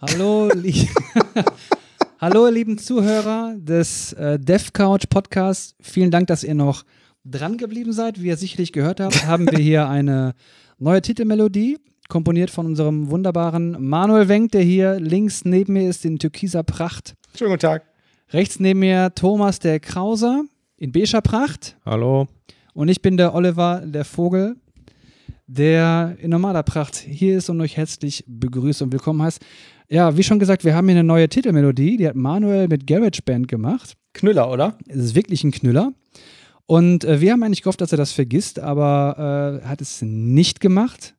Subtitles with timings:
[0.00, 0.88] Hallo, li
[2.18, 5.74] Hallo, lieben Zuhörer des äh, Dev Podcasts.
[5.80, 6.84] Vielen Dank, dass ihr noch
[7.24, 8.20] dran geblieben seid.
[8.20, 10.34] Wie ihr sicherlich gehört habt, haben wir hier eine
[10.78, 11.78] neue Titelmelodie,
[12.12, 17.14] komponiert von unserem wunderbaren Manuel Wenk, der hier links neben mir ist in türkiser Pracht.
[17.34, 17.84] Schönen guten Tag.
[18.34, 20.44] Rechts neben mir Thomas der Krauser
[20.76, 21.78] in beiger Pracht.
[21.86, 22.28] Hallo.
[22.74, 24.56] Und ich bin der Oliver der Vogel,
[25.46, 29.40] der in normaler Pracht hier ist und euch herzlich begrüßt und willkommen heißt.
[29.88, 33.48] Ja, wie schon gesagt, wir haben hier eine neue Titelmelodie, die hat Manuel mit GarageBand
[33.48, 33.94] gemacht.
[34.12, 34.76] Knüller, oder?
[34.86, 35.94] Es ist wirklich ein Knüller.
[36.66, 40.60] Und äh, wir haben eigentlich gehofft, dass er das vergisst, aber äh, hat es nicht
[40.60, 41.14] gemacht.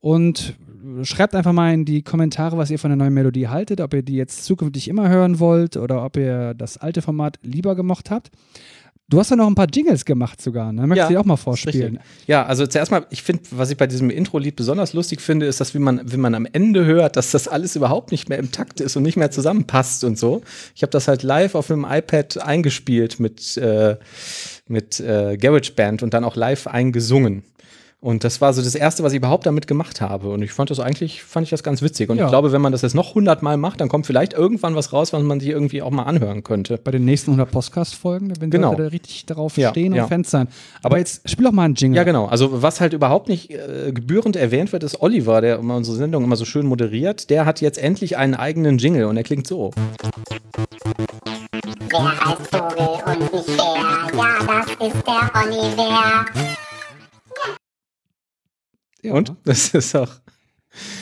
[0.00, 0.54] Und
[1.02, 4.02] schreibt einfach mal in die Kommentare, was ihr von der neuen Melodie haltet, ob ihr
[4.02, 8.30] die jetzt zukünftig immer hören wollt oder ob ihr das alte Format lieber gemocht habt.
[9.10, 10.86] Du hast ja noch ein paar Jingles gemacht sogar, ne?
[10.86, 11.98] Möchtest Ja, du die auch mal vorspielen?
[12.28, 15.60] Ja, also zuerst mal, ich finde, was ich bei diesem Intro-Lied besonders lustig finde, ist,
[15.60, 18.52] dass wie man, wenn man am Ende hört, dass das alles überhaupt nicht mehr im
[18.52, 20.42] Takt ist und nicht mehr zusammenpasst und so.
[20.76, 23.96] Ich habe das halt live auf dem iPad eingespielt mit, äh,
[24.68, 27.42] mit äh, GarageBand und dann auch live eingesungen.
[28.02, 30.30] Und das war so das Erste, was ich überhaupt damit gemacht habe.
[30.30, 32.08] Und ich fand das eigentlich, fand ich das ganz witzig.
[32.08, 32.24] Und Ja.
[32.24, 35.12] ich glaube, wenn man das jetzt noch hundertmal macht, dann kommt vielleicht irgendwann was raus,
[35.12, 36.78] was man sich irgendwie auch mal anhören könnte.
[36.78, 38.70] Bei den nächsten 100 Podcast-Folgen, wenn Genau.
[38.72, 40.06] wir da richtig darauf Ja, stehen und ja.
[40.06, 40.48] Fans sein.
[40.82, 41.98] Aber jetzt spiel doch mal einen Jingle.
[41.98, 42.24] Ja, genau.
[42.24, 46.24] Also was halt überhaupt nicht äh, gebührend erwähnt wird, ist Oliver, der immer unsere Sendung
[46.24, 47.28] immer so schön moderiert.
[47.28, 49.72] Der hat jetzt endlich einen eigenen Jingle und er klingt so.
[51.90, 53.66] Wer heißt Vogel und nicht Bär?
[54.16, 56.24] Ja, das ist der Oliver.
[59.02, 59.14] Ja.
[59.14, 59.32] Und?
[59.44, 60.08] Das ist auch.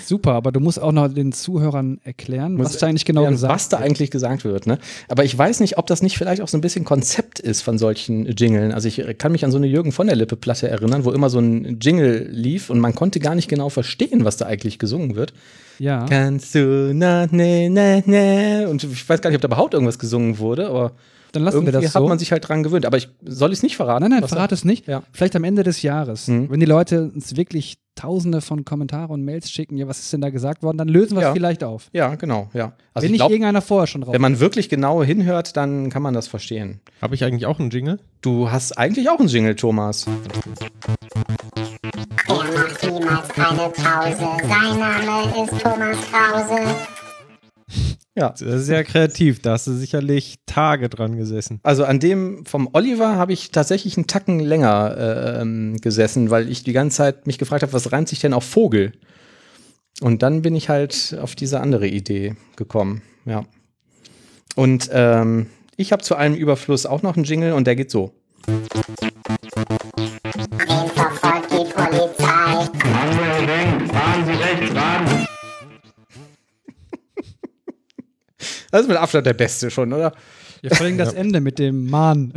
[0.07, 3.31] Super, aber du musst auch noch den Zuhörern erklären, Muss was da eigentlich genau Ja,
[3.31, 3.87] gesagt was da wird.
[3.91, 4.79] eigentlich gesagt wird, ne?
[5.09, 7.77] Aber ich weiß nicht, ob das nicht vielleicht auch so ein bisschen Konzept ist von
[7.77, 8.73] solchen Jingeln.
[8.73, 11.29] Also ich kann mich an so eine Jürgen von der Lippe Platte erinnern, wo immer
[11.29, 15.17] so ein Jingle lief und man konnte gar nicht genau verstehen, was da eigentlich gesungen
[15.17, 15.35] wird.
[15.79, 16.07] Ja.
[16.09, 19.99] Kannst du na ne ne ne und ich weiß gar nicht, ob da überhaupt irgendwas
[19.99, 20.93] gesungen wurde, aber
[21.33, 22.09] Dann lassen wir irgendwie das hat so.
[22.09, 22.87] man sich halt dran gewöhnt.
[22.87, 24.03] Aber ich soll es nicht verraten.
[24.03, 24.87] Nein, nein, Was- verrat es nicht.
[24.87, 25.03] Ja.
[25.13, 26.29] Vielleicht am Ende des Jahres.
[26.29, 26.51] Mhm.
[26.51, 30.21] Wenn die Leute uns wirklich tausende von Kommentaren und Mails schicken, ja, was ist denn
[30.21, 31.33] da gesagt worden, dann lösen wir es Ja.
[31.33, 31.89] vielleicht auf.
[31.93, 32.67] Ja, genau, ja.
[32.95, 34.15] Also Wenn ich nicht glaube, irgendeiner vorher schon drauf.
[34.15, 36.81] wenn man wirklich genau hinhört, dann kann man das verstehen.
[37.03, 37.99] Habe ich eigentlich auch einen Jingle?
[38.21, 40.07] Du hast eigentlich auch einen Jingle, Thomas.
[42.29, 44.27] Er macht niemals eine Pause.
[44.49, 46.61] Sein Name ist Thomas Krause.
[48.19, 48.35] Ja.
[48.35, 51.61] Sehr kreativ, da hast du sicherlich Tage dran gesessen.
[51.63, 56.51] Also an dem vom Oliver habe ich tatsächlich einen Tacken länger äh, ähm, gesessen, weil
[56.51, 58.93] ich die ganze Zeit mich gefragt habe, was reimt sich denn auf Vogel?
[60.01, 63.45] Und dann bin ich halt auf diese andere Idee gekommen, ja.
[64.57, 65.47] Und ähm,
[65.77, 68.13] ich habe zu allem Überfluss auch noch einen Jingle und der geht so.
[78.71, 80.13] Das ist mit Abstand der beste schon, oder?
[80.63, 82.33] Ja, vor allem das Ende mit dem Mann.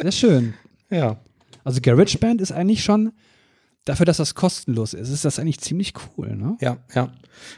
[0.00, 0.54] Sehr schön.
[0.90, 1.16] Ja.
[1.64, 3.12] Also GarageBand ist eigentlich schon,
[3.86, 6.58] dafür, dass das kostenlos ist, ist das eigentlich ziemlich cool, ne?
[6.60, 7.10] Ja, ja.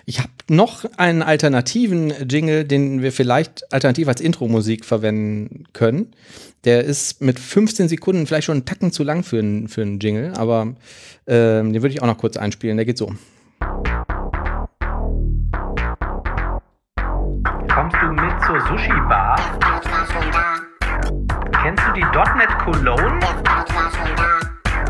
[0.04, 6.12] Ich habe noch einen alternativen Jingle, den wir vielleicht alternativ als Intro-Musik verwenden können.
[6.64, 10.00] Der ist mit 15 Sekunden vielleicht schon einen Tacken zu lang für einen für einen
[10.00, 10.74] Jingle, aber
[11.26, 12.76] ähm, den würde ich auch noch kurz einspielen.
[12.76, 13.12] Der geht so.
[18.76, 19.34] Schon da.
[21.62, 23.20] Kennst du die .NET Cologne?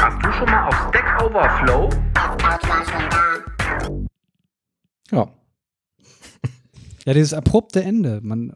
[0.00, 1.88] Hast du schon mal auf Stack Overflow?
[5.12, 5.28] Ja.
[7.04, 8.20] Ja, dieses abrupte Ende.
[8.22, 8.52] Man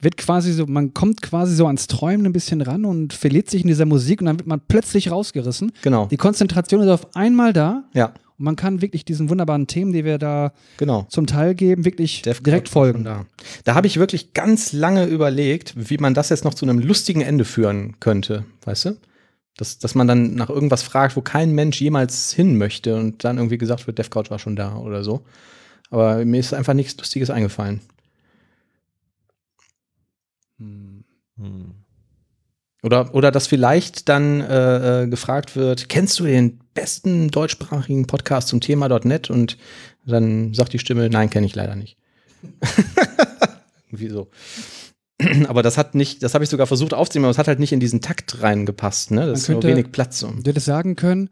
[0.00, 3.62] wird quasi so, man kommt quasi so ans Träumen ein bisschen ran und verliert sich
[3.62, 5.72] in dieser Musik und dann wird man plötzlich rausgerissen.
[5.82, 6.06] Genau.
[6.06, 10.04] Die Konzentration ist auf einmal da Ja, und man kann wirklich diesen wunderbaren Themen, die
[10.04, 11.06] wir da genau.
[11.08, 13.04] zum Teil geben, wirklich Death direkt folgen.
[13.04, 13.26] Da,
[13.62, 17.20] da habe ich wirklich ganz lange überlegt, wie man das jetzt noch zu einem lustigen
[17.20, 18.96] Ende führen könnte, weißt du?
[19.56, 23.36] Dass, dass man dann nach irgendwas fragt, wo kein Mensch jemals hin möchte und dann
[23.36, 25.24] irgendwie gesagt wird, DevCouch war schon da oder so.
[25.90, 27.80] Aber mir ist einfach nichts Lustiges eingefallen.
[30.58, 31.83] Hm.
[32.84, 38.48] Oder, oder dass vielleicht dann äh, äh, gefragt wird, kennst du den besten deutschsprachigen Podcast
[38.48, 39.30] zum Thema .NET?
[39.30, 39.56] Und
[40.04, 41.96] dann sagt die Stimme, nein, kenne ich leider nicht.
[43.88, 44.28] Irgendwie so.
[45.48, 47.72] Aber das hat nicht, das habe ich sogar versucht aufzunehmen, aber es hat halt nicht
[47.72, 49.26] in diesen Takt reingepasst, ne?
[49.28, 50.22] Das ist Man nur könnte- wenig Platz.
[50.22, 51.30] um- Du hättest sagen können,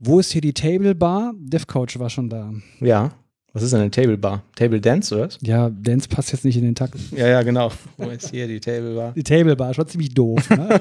[0.00, 1.32] wo ist hier die Table Bar?
[1.38, 2.52] DevCouch war schon da.
[2.80, 3.12] Ja.
[3.52, 4.44] Was ist denn eine Table Bar?
[4.54, 5.38] Table Dance oder was?
[5.42, 6.94] Ja, Dance passt jetzt nicht in den Takt.
[7.10, 7.72] Ja, ja, genau.
[7.96, 9.12] Wo ist hier die Table Bar?
[9.12, 10.48] Die Table Bar, schon ziemlich doof.
[10.50, 10.80] Ne?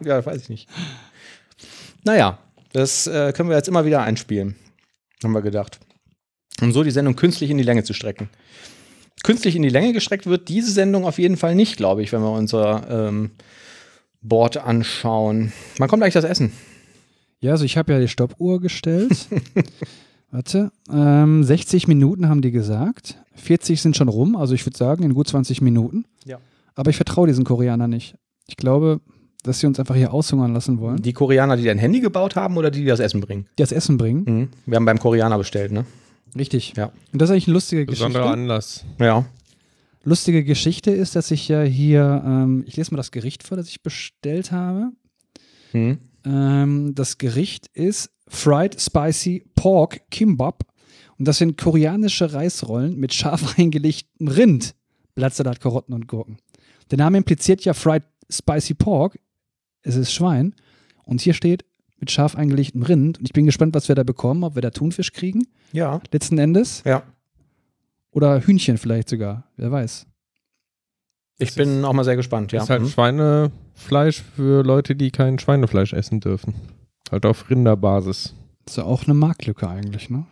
[0.04, 0.68] ja, weiß ich nicht.
[2.04, 2.38] Naja,
[2.72, 4.56] das äh, können wir jetzt immer wieder einspielen,
[5.22, 5.78] haben wir gedacht.
[6.62, 8.30] Um so die Sendung künstlich in die Länge zu strecken.
[9.22, 12.22] Künstlich in die Länge gestreckt wird diese Sendung auf jeden Fall nicht, glaube ich, wenn
[12.22, 13.32] wir unser ähm,
[14.22, 15.52] Board anschauen.
[15.78, 16.52] Wann kommt eigentlich das Essen?
[17.40, 19.26] ja, also ich habe ja die Stoppuhr gestellt.
[20.30, 23.22] Warte, ähm, 60 Minuten haben die gesagt.
[23.36, 26.04] 40 sind schon rum, also ich würde sagen in gut 20 Minuten.
[26.24, 26.38] Ja.
[26.74, 28.16] Aber ich vertraue diesen Koreanern nicht.
[28.48, 29.00] Ich glaube,
[29.42, 32.36] dass sie uns einfach hier aushungern lassen wollen, die Die Koreaner, die dein Handy gebaut
[32.36, 33.46] haben oder die, die das Essen bringen?
[33.56, 34.24] das Essen bringen.
[34.26, 34.48] Mhm.
[34.66, 35.86] Wir haben beim Koreaner bestellt, ne?
[36.36, 36.74] Richtig.
[36.76, 36.90] Ja.
[37.12, 38.40] Und das ist eigentlich eine lustige Besonderer Geschichte.
[38.40, 38.84] Anlass.
[38.98, 39.24] Ja.
[40.04, 43.68] Lustige Geschichte ist, dass ich ja hier, ähm, ich lese mal das Gericht vor, das
[43.68, 44.90] ich bestellt habe.
[45.72, 45.98] Mhm.
[46.24, 50.64] Ähm, das Gericht ist Fried Spicy Pork Kimbap.
[51.18, 54.74] Und das sind koreanische Reisrollen mit scharf eingelegtem Rind,
[55.14, 56.38] Blattsalat, Karotten und Gurken.
[56.90, 59.18] Der Name impliziert ja Fried Spicy Pork.
[59.82, 60.54] Es ist Schwein.
[61.04, 61.64] Und hier steht
[61.98, 63.18] mit scharf eingelegtem Rind.
[63.18, 66.00] Und ich bin gespannt, was wir da bekommen, ob wir da Thunfisch kriegen, Ja.
[66.12, 66.82] letzten Endes.
[66.84, 67.02] Ja.
[68.10, 69.44] Oder Hühnchen vielleicht sogar.
[69.56, 70.06] Wer weiß.
[71.38, 72.62] Ich bin auch mal sehr gespannt, ja.
[72.62, 72.88] ist halt Mhm.
[72.88, 76.54] Schweinefleisch für Leute, die kein Schweinefleisch essen dürfen.
[77.10, 78.34] Halt auf Rinderbasis.
[78.66, 80.26] ist ja auch eine Marktlücke eigentlich, ne?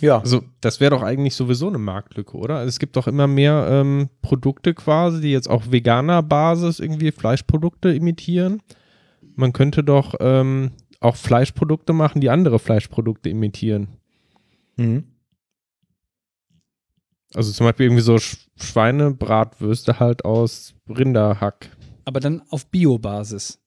[0.00, 0.18] Ja.
[0.18, 2.56] Also, das wäre doch eigentlich sowieso eine Marktlücke, oder?
[2.56, 7.12] Also, es gibt doch immer mehr ähm, Produkte quasi, die jetzt auf veganer Basis irgendwie
[7.12, 8.62] Fleischprodukte imitieren.
[9.36, 13.88] Man könnte doch ähm, auch Fleischprodukte machen, die andere Fleischprodukte imitieren.
[14.76, 15.04] Mhm.
[17.34, 21.70] Also zum Beispiel irgendwie so Sch Schweinebratwürste halt aus Rinderhack.
[22.04, 23.59] Aber dann auf Biobasis.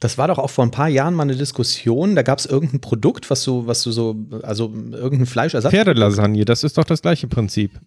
[0.00, 2.16] Das war doch auch vor ein paar Jahren mal eine Diskussion.
[2.16, 5.70] Da gab es irgendein Produkt, was du, was du so, also irgendein Fleischersatz.
[5.70, 7.78] Pferdelasagne, das ist doch das gleiche Prinzip.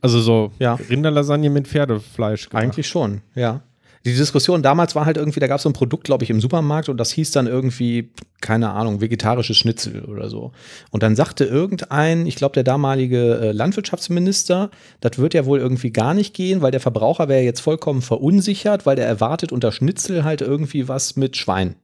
[0.00, 0.74] Also so Ja.
[0.74, 2.48] Rinderlasagne mit Pferdefleisch.
[2.50, 2.64] gemacht.
[2.64, 3.62] Eigentlich schon, ja.
[4.06, 6.40] Die Diskussion damals war halt irgendwie, da gab es so ein Produkt, glaube ich, im
[6.40, 8.10] Supermarkt und das hieß dann irgendwie,
[8.40, 10.52] keine Ahnung, vegetarisches Schnitzel oder so.
[10.90, 14.70] Und dann sagte irgendein, ich glaube, der damalige äh, Landwirtschaftsminister,
[15.00, 18.86] das wird ja wohl irgendwie gar nicht gehen, weil der Verbraucher wäre jetzt vollkommen verunsichert,
[18.86, 21.76] weil der erwartet unter Schnitzel halt irgendwie was mit Schwein.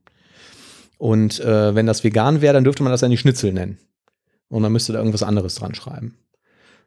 [0.97, 3.77] Und äh, wenn das vegan wäre, dann dürfte man das ja nicht Schnitzel nennen.
[4.49, 6.17] Und dann müsste da irgendwas anderes dran schreiben.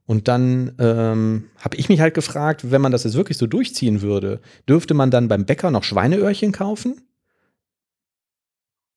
[0.09, 4.01] Und dann ähm, habe ich mich halt gefragt, wenn man das jetzt wirklich so durchziehen
[4.01, 6.99] würde, dürfte man dann beim Bäcker noch Schweineöhrchen kaufen?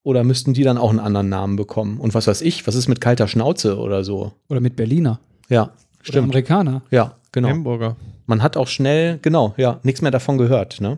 [0.05, 2.01] Oder müssten die dann auch einen anderen Namen bekommen?
[2.01, 4.33] Und was weiß ich, was ist mit kalter Schnauze oder so?
[4.49, 5.21] Oder mit Berliner.
[5.51, 6.25] Ja, Oder stimmt.
[6.31, 6.81] Amerikaner.
[6.91, 7.51] Ja, genau.
[7.51, 7.97] Hamburger.
[8.25, 10.97] Man hat auch schnell, genau, ja, nichts mehr davon gehört, ne?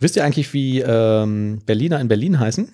[0.00, 2.70] Wisst ihr eigentlich, wie ähm, Berliner in Berlin heißen?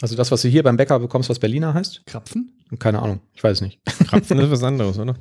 [0.00, 2.06] Also das, was du hier beim Bäcker bekommst, was Berliner heißt?
[2.06, 2.55] Krapfen?
[2.78, 3.78] Keine Ahnung, ich weiß nicht.
[4.08, 5.14] Krapfen ist was anderes, oder?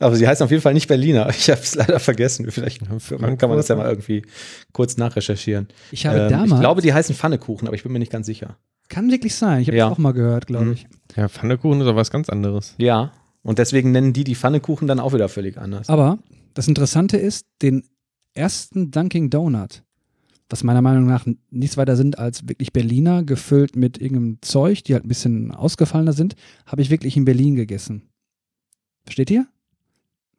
[0.00, 1.28] Aber sie heißen auf jeden Fall nicht Berliner.
[1.30, 2.50] Ich habe es leider vergessen.
[2.50, 4.22] Vielleicht kann man das ja mal irgendwie
[4.72, 5.68] kurz nachrecherchieren.
[5.92, 6.52] Ich habe Ähm, damals.
[6.52, 8.56] ich glaube, die heißen Pfannekuchen, aber ich bin mir nicht ganz sicher.
[8.88, 9.62] kann wirklich sein.
[9.62, 9.84] Ich habe Ja.
[9.88, 10.72] das auch mal gehört, glaube Mhm.
[10.72, 10.86] ich.
[11.16, 12.74] Ja, Pfannekuchen ist aber was ganz anderes.
[12.78, 13.12] Ja.
[13.42, 15.88] Und deswegen nennen die die Pfannekuchen dann auch wieder völlig anders.
[15.88, 16.18] Aber
[16.52, 17.84] das Interessante ist, den
[18.34, 19.83] ersten Dunkin' Donut,
[20.54, 24.94] was meiner Meinung nach nichts weiter sind als wirklich Berliner, gefüllt mit irgendeinem Zeug, die
[24.94, 28.02] halt ein bisschen ausgefallener sind, habe ich wirklich in Berlin gegessen.
[29.02, 29.48] Versteht ihr?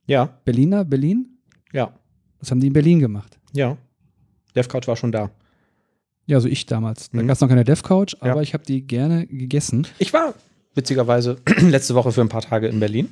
[0.08, 1.38] Ja, Berliner, Berlin?
[1.74, 1.94] ja,
[2.40, 3.38] Das haben die in Berlin gemacht.
[3.54, 3.78] ja.
[4.56, 5.32] DevCouch war schon da.
[6.28, 7.10] Ja, so ich damals.
[7.10, 7.28] Da Mhm.
[7.28, 8.32] gab es noch keine Dev Couch, Ja.
[8.32, 9.86] aber ich habe die gerne gegessen.
[10.00, 10.34] Ich war
[10.76, 13.10] witzigerweise letzte Woche für ein paar Tage in Berlin.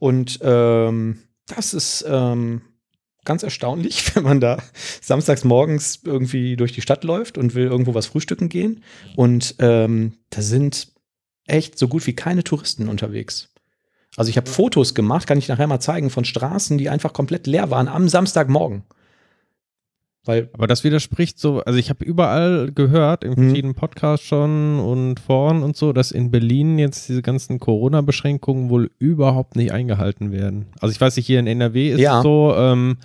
[0.00, 2.62] Und ähm, das ist ähm,
[3.24, 4.62] ganz erstaunlich, wenn man da
[5.00, 8.82] samstags morgens irgendwie durch die Stadt läuft und will irgendwo was frühstücken gehen.
[9.16, 10.92] Und ähm, da sind
[11.46, 13.48] echt so gut wie keine Touristen unterwegs.
[14.16, 17.46] Also ich habe Fotos gemacht, kann ich nachher mal zeigen, von Straßen, die einfach komplett
[17.46, 18.84] leer waren am Samstagmorgen.
[20.24, 23.34] Weil, Aber das widerspricht so, also ich habe überall gehört, in Mhm.
[23.48, 28.90] verschiedenen Podcasts schon und Foren und so, dass in Berlin jetzt diese ganzen Corona-Beschränkungen wohl
[29.00, 30.66] überhaupt nicht eingehalten werden.
[30.80, 32.18] Also ich weiß nicht, hier in NRW ist Ja.
[32.18, 32.98] es so, ähm,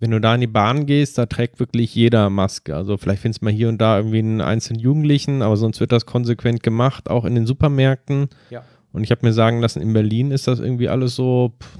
[0.00, 2.76] wenn du da in die Bahn gehst, da trägt wirklich jeder Maske.
[2.76, 5.92] Also vielleicht findest du mal hier und da irgendwie einen einzelnen Jugendlichen, aber sonst wird
[5.92, 8.28] das konsequent gemacht, auch in den Supermärkten.
[8.50, 8.64] Ja.
[8.92, 11.78] Und ich habe mir sagen lassen, in Berlin ist das irgendwie alles so, pff,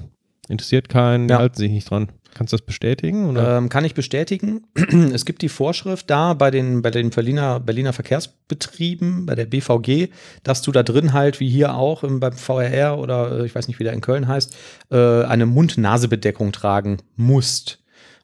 [0.49, 1.38] interessiert keinen, Ja.
[1.38, 2.08] halten sich nicht dran.
[2.34, 3.37] Kannst du das bestätigen?
[3.38, 4.64] Ähm, kann ich bestätigen.
[5.12, 10.08] Es gibt die Vorschrift da bei den, bei den Berliner, Berliner Verkehrsbetrieben, bei der BVG,
[10.42, 13.68] dass du da drin halt, wie hier auch im, beim VRR oder äh, ich weiß
[13.68, 14.56] nicht, wie der in Köln heißt,
[14.90, 17.79] äh, eine Mund-Nase-Bedeckung tragen musst.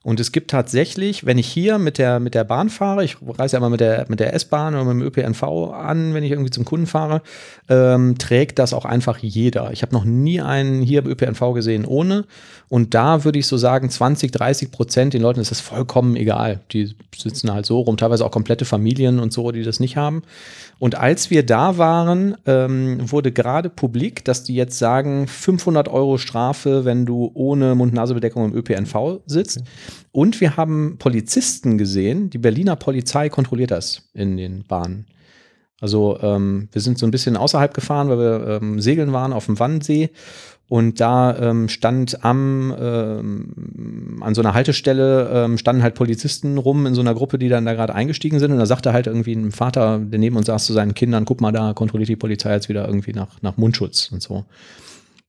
[0.07, 3.55] Und es gibt tatsächlich, wenn ich hier mit der, mit der Bahn fahre, ich reise
[3.55, 6.53] ja immer mit der, mit der S-Bahn oder mit dem ÖPNV an, wenn ich irgendwie
[6.53, 7.23] zum Kunden fahre,
[7.69, 9.73] ähm, trägt das auch einfach jeder.
[9.73, 12.25] Ich habe noch nie einen hier im ÖPNV gesehen ohne.
[12.69, 16.61] Und da würde ich so sagen, 20, 30 Prozent den Leuten ist das vollkommen egal.
[16.71, 20.23] Die sitzen halt so rum, teilweise auch komplette Familien und so, die das nicht haben.
[20.79, 26.19] Und als wir da waren, ähm, wurde gerade publik, dass die jetzt sagen, 500 Euro
[26.19, 29.63] Strafe, wenn du ohne Mund-Nase-Bedeckung im ÖPNV sitzt.
[30.13, 35.07] Und wir haben Polizisten gesehen, die Berliner Polizei kontrolliert das in den Bahnen.
[35.81, 39.47] Also ähm, wir sind so ein bisschen außerhalb gefahren, weil wir ähm, segeln waren auf
[39.47, 40.11] dem Wannsee.
[40.69, 46.87] Und da ähm, stand am, ähm, an so einer Haltestelle, ähm, standen halt Polizisten rum
[46.87, 48.51] in so einer Gruppe, die dann da gerade eingestiegen sind.
[48.51, 51.41] Und da sagte halt irgendwie ein Vater, der neben uns saß, zu seinen Kindern, guck
[51.41, 54.45] mal, da kontrolliert die Polizei jetzt wieder irgendwie nach, nach Mundschutz und so.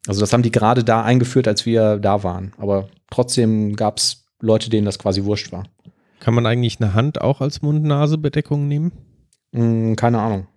[0.08, 2.54] Also das haben die gerade da eingeführt, als wir da waren.
[2.58, 5.64] Aber trotzdem gab es Leute, denen das quasi wurscht war.
[6.20, 8.92] Kann man eigentlich eine Hand auch als Mund-Nase-Bedeckung nehmen?
[9.54, 10.48] Hm, keine Ahnung.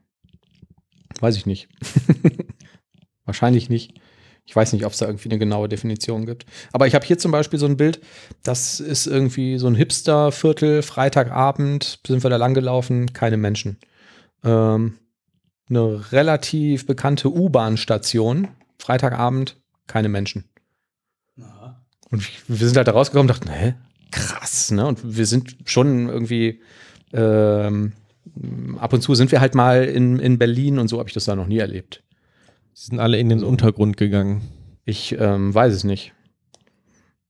[1.20, 1.68] Weiß ich nicht.
[3.24, 4.00] Wahrscheinlich nicht.
[4.46, 6.46] Ich weiß nicht, ob es da irgendwie eine genaue Definition gibt.
[6.72, 8.00] Aber ich habe hier zum Beispiel so ein Bild,
[8.42, 13.78] das ist irgendwie so ein Hipster-Viertel, Freitagabend, sind wir da langgelaufen, keine Menschen.
[14.42, 14.98] Ähm,
[15.68, 19.56] eine relativ bekannte U-Bahn-Station, Freitagabend,
[19.86, 20.44] keine Menschen.
[22.10, 23.74] Und wir sind halt da rausgekommen und dachten, hä,
[24.10, 24.86] krass, ne?
[24.86, 26.60] Und wir sind schon irgendwie,
[27.12, 27.92] ähm,
[28.78, 31.24] ab und zu sind wir halt mal in, in Berlin und so habe ich das
[31.24, 32.02] da noch nie erlebt.
[32.74, 34.42] Sie sind alle in den Untergrund gegangen.
[34.84, 36.12] Ich ähm, weiß es nicht.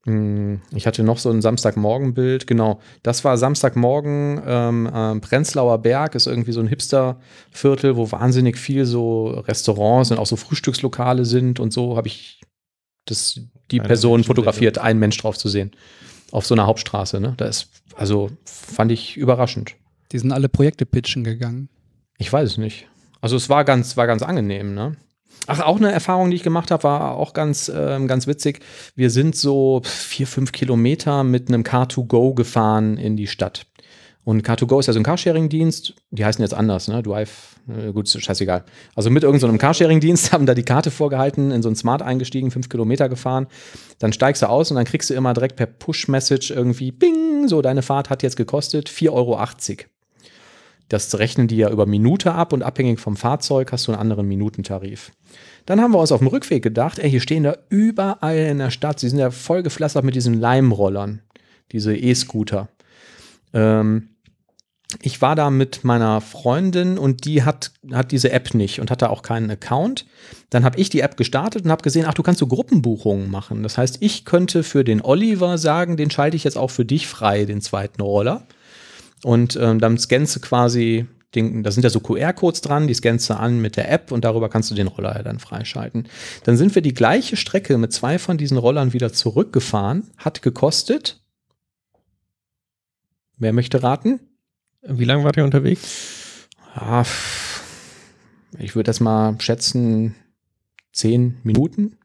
[0.05, 2.81] Hm, Ich hatte noch so ein Samstagmorgenbild, genau.
[3.03, 8.87] Das war Samstagmorgen, ähm, ähm, Prenzlauer Berg ist irgendwie so ein Hipsterviertel, wo wahnsinnig viel
[8.87, 12.41] so Restaurants und auch so Frühstückslokale sind und so habe ich
[13.05, 13.41] das,
[13.71, 15.73] die Keine Person Menschen fotografiert, ein Mensch drauf zu sehen.
[16.31, 17.35] Auf so einer Hauptstraße, ne?
[17.37, 19.75] Da ist, also fand ich überraschend.
[20.13, 21.69] Die sind alle Projekte pitchen gegangen.
[22.19, 22.87] Ich weiß es nicht.
[23.21, 24.97] Also es war ganz, war ganz angenehm, ne?
[25.47, 28.61] Ach, auch eine Erfahrung, die ich gemacht habe, war auch ganz, ähm, ganz witzig.
[28.95, 33.67] Wir sind so vier, fünf Kilometer mit einem Car2Go gefahren in die Stadt.
[34.23, 35.95] Und Car2Go ist ja so ein Carsharing-Dienst.
[36.11, 37.03] Die heißen jetzt anders, ne?
[37.03, 37.57] Drive,
[37.93, 38.65] gut, ist scheißegal.
[38.95, 42.69] Also mit irgendeinem Carsharing-Dienst haben da die Karte vorgehalten, in so ein Smart eingestiegen, fünf
[42.69, 43.47] Kilometer gefahren.
[43.99, 47.63] Dann steigst du aus und dann kriegst du immer direkt per Push-Message irgendwie, bing, so,
[47.63, 49.39] deine Fahrt hat jetzt gekostet 4,80 Euro.
[50.91, 54.27] Das rechnen die ja über Minute ab und abhängig vom Fahrzeug hast du einen anderen
[54.27, 55.13] Minutentarif.
[55.65, 58.71] Dann haben wir uns auf dem Rückweg gedacht, ey, hier stehen da überall in der
[58.71, 61.23] Stadt, sie sind ja voll gepflastert mit diesen Leimrollern,
[61.71, 62.69] diese E-Scooter.
[63.55, 64.10] Ähm,
[65.03, 69.11] ich war da mit meiner Freundin und die hat, hat diese App nicht und hatte
[69.11, 70.07] auch keinen Account.
[70.51, 73.63] Dann habe ich die App gestartet und habe gesehen, ach, du kannst so Gruppenbuchungen machen.
[73.63, 77.07] Das heißt, ich könnte für den Oliver sagen, den schalte ich jetzt auch für dich
[77.07, 78.47] frei, den zweiten Roller.
[79.23, 83.31] Und ähm, dann scannst du quasi, den, da sind ja so QR-Codes dran, die scannst
[83.31, 86.09] du an mit der App und darüber kannst du den Roller ja dann freischalten.
[86.45, 91.21] Dann sind wir die gleiche Strecke mit zwei von diesen Rollern wieder zurückgefahren, hat gekostet.
[93.37, 94.21] Wer möchte raten?
[94.83, 96.49] Wie lange wart ihr unterwegs?
[96.75, 97.63] Pff,
[98.59, 100.15] ich würde das mal schätzen,
[100.93, 101.97] zehn Minuten.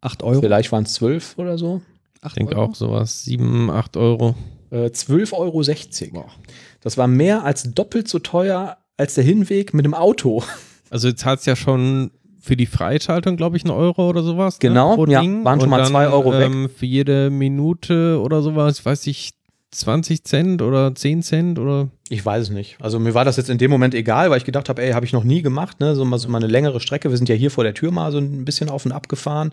[0.00, 0.40] 8 Euro.
[0.40, 1.80] Vielleicht waren es zwölf oder so.
[2.26, 3.24] Ich denke auch sowas.
[3.24, 4.34] 7, 8 Euro.
[4.70, 6.30] Äh, 12,60 Euro.
[6.80, 10.42] Das war mehr als doppelt so teuer als der Hinweg mit dem Auto.
[10.90, 14.58] Also jetzt hat es ja schon für die Freischaltung, glaube ich, einen Euro oder sowas.
[14.58, 16.46] Genau, ne, ja, waren schon mal zwei Euro weg.
[16.46, 19.32] ähm, Für jede Minute oder sowas, weiß ich,
[19.74, 21.88] 20 Cent oder 10 Cent oder.
[22.08, 22.76] Ich weiß es nicht.
[22.80, 25.04] Also mir war das jetzt in dem Moment egal, weil ich gedacht habe, ey, habe
[25.04, 25.94] ich noch nie gemacht, ne?
[25.94, 27.10] So mal, so mal eine längere Strecke.
[27.10, 29.52] Wir sind ja hier vor der Tür mal so ein bisschen auf und ab gefahren.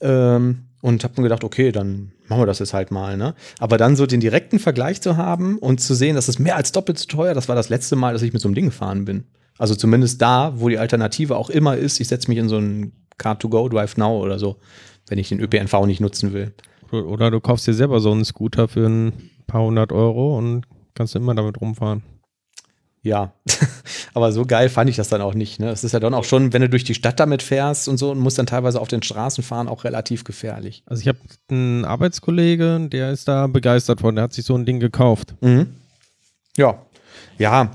[0.00, 3.34] Ähm, und habe mir gedacht, okay, dann machen wir das jetzt halt mal, ne?
[3.58, 6.72] Aber dann so den direkten Vergleich zu haben und zu sehen, das ist mehr als
[6.72, 9.04] doppelt so teuer, das war das letzte Mal, dass ich mit so einem Ding gefahren
[9.04, 9.24] bin.
[9.58, 12.92] Also zumindest da, wo die Alternative auch immer ist, ich setze mich in so einen
[13.18, 14.56] Car2Go, Drive Now oder so,
[15.08, 16.54] wenn ich den ÖPNV nicht nutzen will.
[16.90, 19.12] Oder du kaufst dir selber so einen Scooter für ein
[19.50, 20.62] paar hundert Euro und
[20.94, 22.02] kannst immer damit rumfahren.
[23.02, 23.32] Ja,
[24.14, 25.58] aber so geil fand ich das dann auch nicht.
[25.58, 25.70] Ne?
[25.70, 28.10] Es ist ja dann auch schon, wenn du durch die Stadt damit fährst und so
[28.10, 30.82] und musst dann teilweise auf den Straßen fahren, auch relativ gefährlich.
[30.84, 31.18] Also ich habe
[31.50, 35.34] einen Arbeitskollege, der ist da begeistert von, der hat sich so ein Ding gekauft.
[35.40, 35.68] Mhm.
[36.58, 36.82] Ja,
[37.38, 37.70] ja.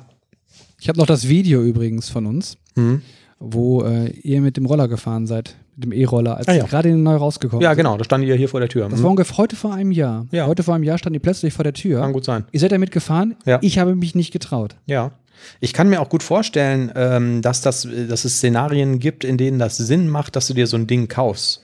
[0.80, 3.02] Ich habe noch das Video übrigens von uns, Mhm.
[3.40, 6.66] wo äh, ihr mit dem Roller gefahren seid, dem E-Roller, als Ah, ja.
[6.66, 8.88] gerade neu rausgekommen Ja, genau, da stand ihr hier vor der Tür.
[8.90, 9.04] Das Mhm.
[9.04, 10.26] war ungefähr heute vor einem Jahr.
[10.32, 10.48] Ja.
[10.48, 12.02] Heute vor einem Jahr stand ihr plötzlich vor der Tür.
[12.02, 12.46] Kann gut sein.
[12.52, 13.36] Ihr seid damit gefahren.
[13.46, 13.60] Ja.
[13.62, 14.76] Ich habe mich nicht getraut.
[14.86, 15.12] Ja.
[15.60, 19.60] Ich kann mir auch gut vorstellen, ähm, dass, das, dass es Szenarien gibt, in denen
[19.60, 21.62] das Sinn macht, dass du dir so ein Ding kaufst.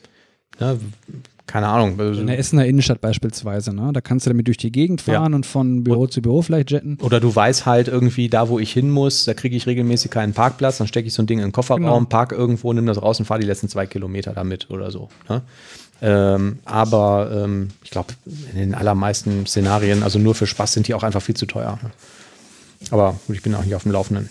[0.59, 0.77] Ne?
[1.47, 1.99] Keine Ahnung.
[1.99, 3.91] In der Essener Innenstadt beispielsweise, ne?
[3.93, 6.97] Da kannst du damit durch die Gegend fahren und von Büro zu Büro vielleicht jetten.
[7.01, 10.33] Oder du weißt halt irgendwie, da wo ich hin muss, da kriege ich regelmäßig keinen
[10.33, 12.05] Parkplatz, dann stecke ich so ein Ding in den Kofferraum, Genau.
[12.05, 15.09] park irgendwo, nimm das raus und fahre die letzten zwei Kilometer damit oder so.
[15.27, 15.41] Ne?
[16.01, 18.13] Ähm, aber ähm, ich glaube,
[18.53, 21.77] in den allermeisten Szenarien, also nur für Spaß, sind die auch einfach viel zu teuer.
[21.83, 21.91] Ne?
[22.89, 24.29] Aber gut, ich bin auch nicht auf dem Laufenden.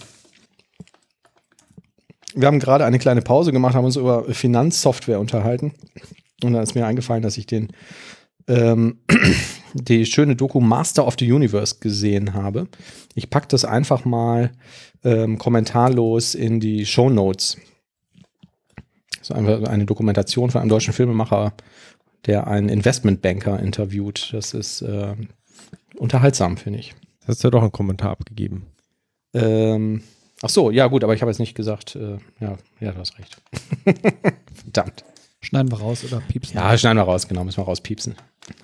[2.34, 5.72] Wir haben gerade eine kleine Pause gemacht, haben uns über Finanzsoftware unterhalten.
[6.44, 7.68] Und dann ist mir eingefallen, dass ich den
[8.48, 8.98] ähm,
[9.74, 12.68] die schöne Doku Master of the Universe gesehen habe.
[13.14, 14.50] Ich packe das einfach mal
[15.04, 17.56] ähm, kommentarlos in die Show Notes.
[19.18, 21.52] Das ist einfach eine Dokumentation von einem deutschen Filmemacher,
[22.26, 24.30] der einen Investmentbanker interviewt.
[24.32, 25.14] Das ist äh,
[25.96, 26.94] unterhaltsam, finde ich.
[27.26, 28.66] Hast du doch einen Kommentar abgegeben.
[29.34, 30.02] Ähm,
[30.42, 33.18] ach so, ja gut, aber ich habe jetzt nicht gesagt, äh, ja, ja, du hast
[33.18, 33.40] recht.
[34.54, 35.04] Verdammt.
[35.42, 36.56] Schneiden wir raus oder piepsen.
[36.56, 38.14] Ja, schneiden wir raus, genau, müssen wir rauspiepsen.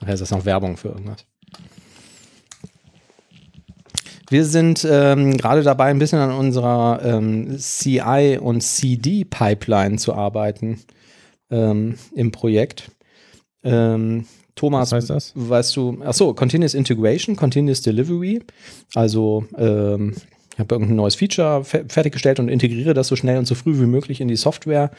[0.00, 1.24] Nachher ist das noch Werbung für irgendwas.
[4.28, 10.80] Wir sind ähm, gerade dabei, ein bisschen an unserer ähm, CI und CD-Pipeline zu arbeiten
[11.50, 12.90] ähm, im Projekt.
[13.62, 15.32] Ähm, Thomas, Was heißt das?
[15.36, 18.42] weißt du, achso, Continuous Integration, Continuous Delivery.
[18.94, 20.14] Also, ähm,
[20.58, 23.86] habe irgendein neues Feature fe fertiggestellt und integriere das so schnell und so früh wie
[23.86, 24.90] möglich in die Software.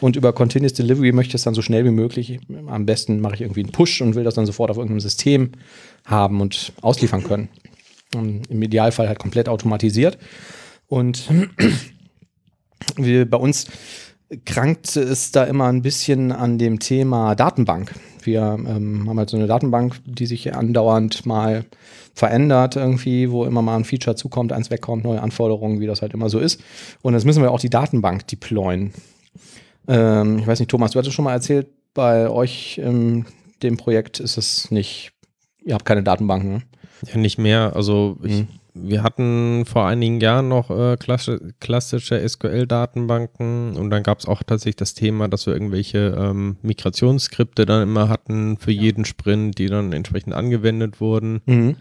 [0.00, 2.38] Und über Continuous Delivery möchte ich es dann so schnell wie möglich.
[2.66, 5.52] Am besten mache ich irgendwie einen Push und will das dann sofort auf irgendeinem System
[6.04, 7.48] haben und ausliefern können.
[8.14, 10.18] Und Im Idealfall halt komplett automatisiert.
[10.86, 11.28] Und
[12.96, 13.66] wir, bei uns
[14.44, 17.94] krankt es da immer ein bisschen an dem Thema Datenbank.
[18.26, 21.64] Wir ähm, haben halt so eine Datenbank, die sich andauernd mal
[22.14, 26.14] verändert irgendwie, wo immer mal ein Feature zukommt, eins wegkommt, neue Anforderungen, wie das halt
[26.14, 26.62] immer so ist.
[27.02, 28.92] Und jetzt müssen wir auch die Datenbank deployen.
[29.88, 33.26] Ähm, ich weiß nicht, Thomas, du hattest schon mal erzählt, bei euch in
[33.62, 35.12] dem Projekt ist es nicht,
[35.64, 36.52] ihr habt keine Datenbanken.
[36.54, 36.62] Ne?
[37.12, 37.74] Ja, nicht mehr.
[37.74, 38.48] Also ich, Mhm.
[38.82, 44.42] Wir hatten vor einigen Jahren noch äh, klassische, klassische SQL-Datenbanken und dann gab es auch
[44.42, 49.66] tatsächlich das Thema, dass wir irgendwelche ähm, Migrationsskripte dann immer hatten für jeden Sprint, die
[49.66, 51.40] dann entsprechend angewendet wurden.
[51.46, 51.76] Mhm.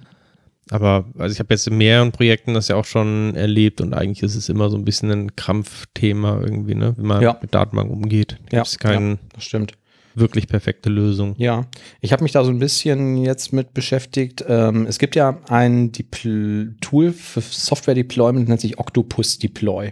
[0.71, 4.23] Aber also ich habe jetzt in mehreren Projekten das ja auch schon erlebt und eigentlich
[4.23, 6.95] ist es immer so ein bisschen ein Krampfthema irgendwie, ne?
[6.97, 7.37] wie man Ja.
[7.39, 8.37] mit Datenbank umgeht.
[8.49, 9.73] Da Ja, gibt es keine Das stimmt.
[10.15, 11.35] Wirklich perfekte Lösung.
[11.37, 11.65] Ja,
[12.01, 14.43] ich habe mich da so ein bisschen jetzt mit beschäftigt.
[14.47, 19.91] Ähm, es gibt ja ein Depl Tool für Software-Deployment, nennt sich Octopus Deploy.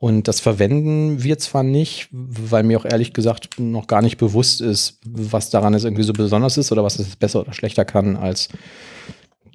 [0.00, 4.60] Und das verwenden wir zwar nicht, weil mir auch ehrlich gesagt noch gar nicht bewusst
[4.60, 8.16] ist, was daran jetzt irgendwie so besonders ist oder was es besser oder schlechter kann
[8.16, 8.48] als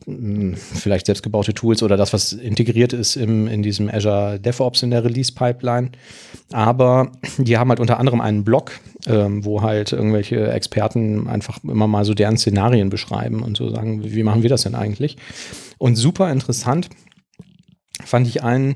[0.05, 5.03] vielleicht selbstgebaute Tools oder das, was integriert ist im, in diesem Azure DevOps in der
[5.03, 5.91] Release-Pipeline.
[6.51, 8.71] Aber die haben halt unter anderem einen Blog,
[9.07, 14.03] ähm, wo halt irgendwelche Experten einfach immer mal so deren Szenarien beschreiben und so sagen,
[14.03, 15.17] wie machen wir das denn eigentlich?
[15.77, 16.89] Und super interessant
[18.03, 18.75] fand ich einen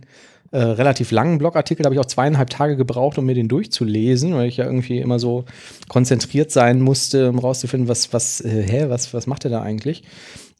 [0.51, 4.33] äh, relativ langen Blogartikel, da habe ich auch zweieinhalb Tage gebraucht, um mir den durchzulesen,
[4.33, 5.43] weil ich ja irgendwie immer so
[5.89, 10.03] konzentriert sein musste, um rauszufinden, was, was, äh, hä, was, was macht er da eigentlich?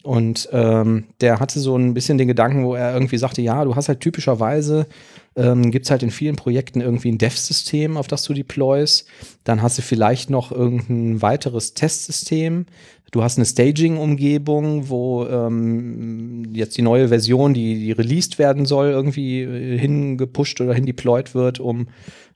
[0.04, 3.76] Und ähm, der hatte so ein bisschen den Gedanken, wo er irgendwie sagte, ja, du
[3.76, 4.88] hast halt typischerweise,
[5.36, 9.08] ähm, gibt es halt in vielen Projekten irgendwie ein Dev-System, auf das du deployst.
[9.44, 12.68] Dann hast du vielleicht noch irgendein weiteres Testsystem.
[13.12, 18.90] Du hast eine Staging-Umgebung, wo ähm, jetzt die neue Version, die, die released werden soll,
[18.90, 21.88] irgendwie äh, hingepusht oder hindeployed wird, um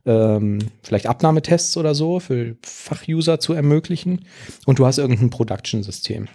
[0.06, 4.26] ähm, vielleicht Abnahmetests oder so für Fachuser zu ermöglichen.
[4.66, 6.28] Und du hast irgendein Production-System.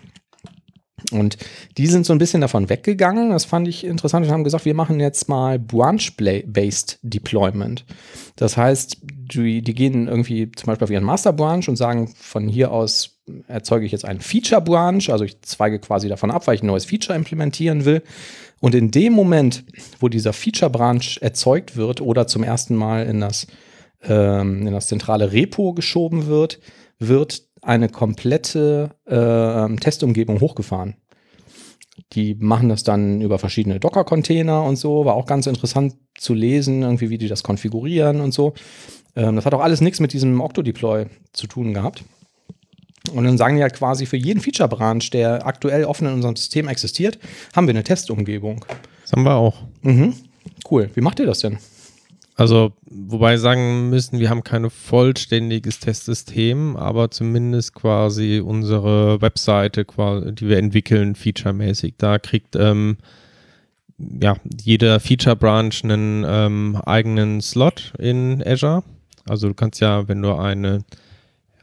[1.13, 1.37] Und
[1.77, 3.31] die sind so ein bisschen davon weggegangen.
[3.31, 7.85] Das fand ich interessant und haben gesagt, wir machen jetzt mal Branch-Based Deployment.
[8.37, 12.49] Das heißt, die, die gehen irgendwie zum Beispiel auf ihren Master Branch und sagen, von
[12.49, 15.03] hier aus erzeuge ich jetzt einen Feature Branch.
[15.11, 18.03] Also ich zweige quasi davon ab, weil ich ein neues Feature implementieren will.
[18.61, 19.65] Und in dem Moment,
[20.01, 23.47] wo dieser Feature Branch erzeugt wird oder zum ersten Mal in das,
[24.03, 26.59] ähm, in das zentrale Repo geschoben wird,
[26.99, 30.95] wird eine komplette äh, Testumgebung hochgefahren.
[32.13, 35.05] Die machen das dann über verschiedene Docker-Container und so.
[35.05, 38.55] War auch ganz interessant zu lesen, irgendwie, wie die das konfigurieren und so.
[39.17, 42.05] Ähm, das hat auch alles nichts mit diesem Octodeploy zu tun gehabt.
[43.13, 46.69] Und dann sagen die halt quasi, für jeden Feature-Branch, der aktuell offen in unserem System
[46.69, 47.19] existiert,
[47.55, 48.65] haben wir eine Testumgebung.
[49.03, 49.57] Das haben wir auch.
[49.83, 50.15] Mhm.
[50.71, 50.91] Cool.
[50.95, 51.59] Wie macht ihr das denn?
[52.37, 60.49] Also, wobei sagen müssen, wir haben kein vollständiges Testsystem, aber zumindest quasi unsere Webseite, die
[60.49, 61.95] wir entwickeln, featuremäßig.
[61.97, 62.99] Da kriegt ähm,
[63.99, 68.83] ja jeder Feature-Branch einen ähm, eigenen Slot in Azure.
[69.27, 70.85] Also du kannst ja, wenn du eine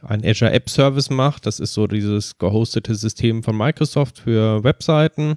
[0.06, 1.46] ein Azure App Service macht.
[1.46, 5.36] Das ist so dieses gehostete System von Microsoft für Webseiten.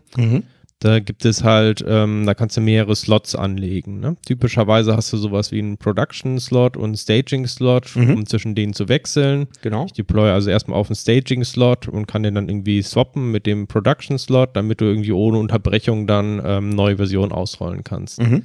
[0.80, 4.00] Da gibt es halt, ähm, da kannst du mehrere Slots anlegen.
[4.00, 4.16] Ne?
[4.28, 8.10] Typischerweise hast du sowas wie einen Production-Slot und einen Staging-Slot, Mhm.
[8.12, 9.48] um zwischen denen zu wechseln.
[9.64, 9.86] Genau.
[9.88, 13.66] Ich deploy also erstmal auf einen Staging-Slot und kann den dann irgendwie swappen mit dem
[13.66, 18.22] Production-Slot, damit du irgendwie ohne Unterbrechung dann ähm, neue Versionen ausrollen kannst.
[18.22, 18.44] Mhm.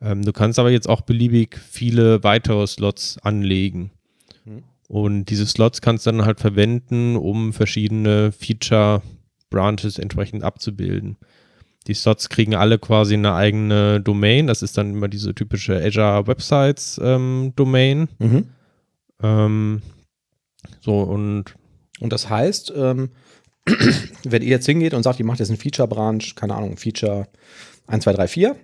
[0.00, 3.90] Ähm, du kannst aber jetzt auch beliebig viele weitere Slots anlegen.
[4.46, 4.62] Mhm.
[4.88, 11.18] Und diese Slots kannst du dann halt verwenden, um verschiedene Feature-Branches entsprechend abzubilden.
[11.90, 14.46] Die Slots kriegen alle quasi eine eigene Domain.
[14.46, 18.08] Das ist dann immer diese typische Azure Websites ähm, Domain.
[18.20, 18.44] Mhm.
[19.20, 19.82] Ähm,
[20.80, 21.46] so und
[21.98, 23.10] Und das heißt, ähm,
[24.22, 27.26] wenn ihr jetzt hingeht und sagt, ihr macht jetzt einen Feature-Branch, keine Ahnung, Feature
[27.88, 28.56] 1, 2, 3, 4,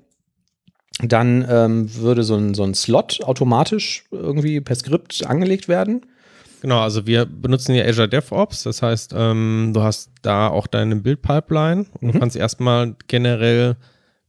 [1.03, 6.07] dann ähm, würde so ein, so ein Slot automatisch irgendwie per Skript angelegt werden.
[6.63, 10.97] Genau, also wir benutzen hier Azure DevOps, das heißt, ähm, du hast da auch deine
[10.97, 13.77] Build-Pipeline und du kannst erstmal generell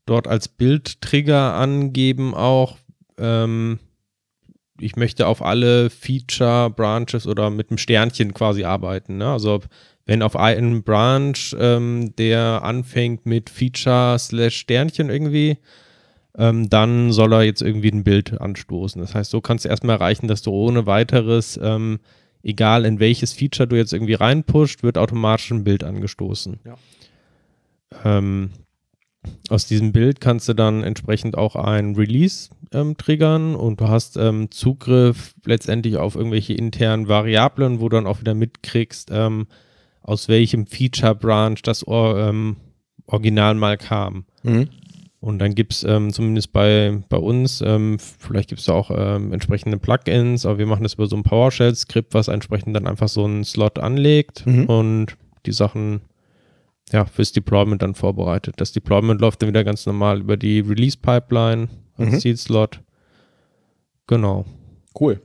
[0.06, 2.78] dort als Build-Trigger angeben auch,
[3.18, 3.80] ähm,
[4.80, 9.18] ich möchte auf alle Feature-Branches oder mit einem Sternchen quasi arbeiten.
[9.18, 9.32] Ne?
[9.32, 9.62] Also
[10.06, 15.58] wenn auf einem Branch, ähm, der anfängt mit Feature slash Sternchen irgendwie,
[16.38, 19.02] ähm, dann soll er jetzt irgendwie ein Bild anstoßen.
[19.02, 22.00] Das heißt, so kannst du erstmal erreichen, dass du ohne weiteres, ähm,
[22.44, 26.60] egal in welches Feature du jetzt irgendwie reinpusht, wird automatisch ein Bild angestoßen.
[26.64, 26.76] Ja.
[28.06, 28.52] Ähm,
[29.50, 34.16] aus diesem Bild kannst du dann entsprechend auch ein Release ähm, triggern und du hast
[34.16, 39.48] ähm, Zugriff letztendlich auf irgendwelche internen Variablen, wo du dann auch wieder mitkriegst, ähm,
[40.02, 42.58] aus welchem Feature-Branch das Or ähm,
[43.08, 44.26] Original mal kam.
[44.44, 44.70] Mhm.
[45.20, 48.92] Und dann gibt es ähm, zumindest bei, bei uns, ähm, vielleicht gibt es da auch
[48.96, 53.08] ähm, entsprechende Plugins, aber wir machen das über so ein PowerShell-Skript, was entsprechend dann einfach
[53.08, 54.66] so einen Slot anlegt Mhm.
[54.66, 56.02] und die Sachen
[56.92, 58.56] ja, fürs Deployment dann vorbereitet.
[58.58, 62.20] Das Deployment läuft dann wieder ganz normal über die Release-Pipeline als Mhm.
[62.20, 62.82] Seed-Slot.
[64.06, 64.46] Genau.
[64.98, 65.22] Cool.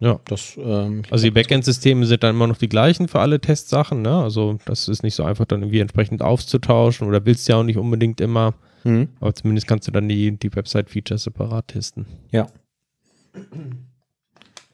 [0.00, 0.20] Ja.
[0.26, 4.16] Das, ähm, Also die Backend-Systeme sind dann immer noch die gleichen für alle Testsachen, ne?
[4.22, 7.64] Also das ist nicht so einfach dann irgendwie entsprechend auszutauschen oder willst du ja auch
[7.64, 9.08] nicht unbedingt immer, Mhm.
[9.20, 12.06] aber zumindest kannst du dann die, die Website-Features separat testen.
[12.30, 12.46] Ja.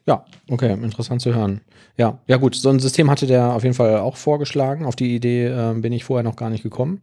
[0.06, 1.62] Ja, okay, interessant zu hören.
[1.96, 4.84] Ja, ja gut, so ein System hatte der auf jeden Fall auch vorgeschlagen.
[4.84, 7.00] Auf die Idee ähm, bin ich vorher noch gar nicht gekommen.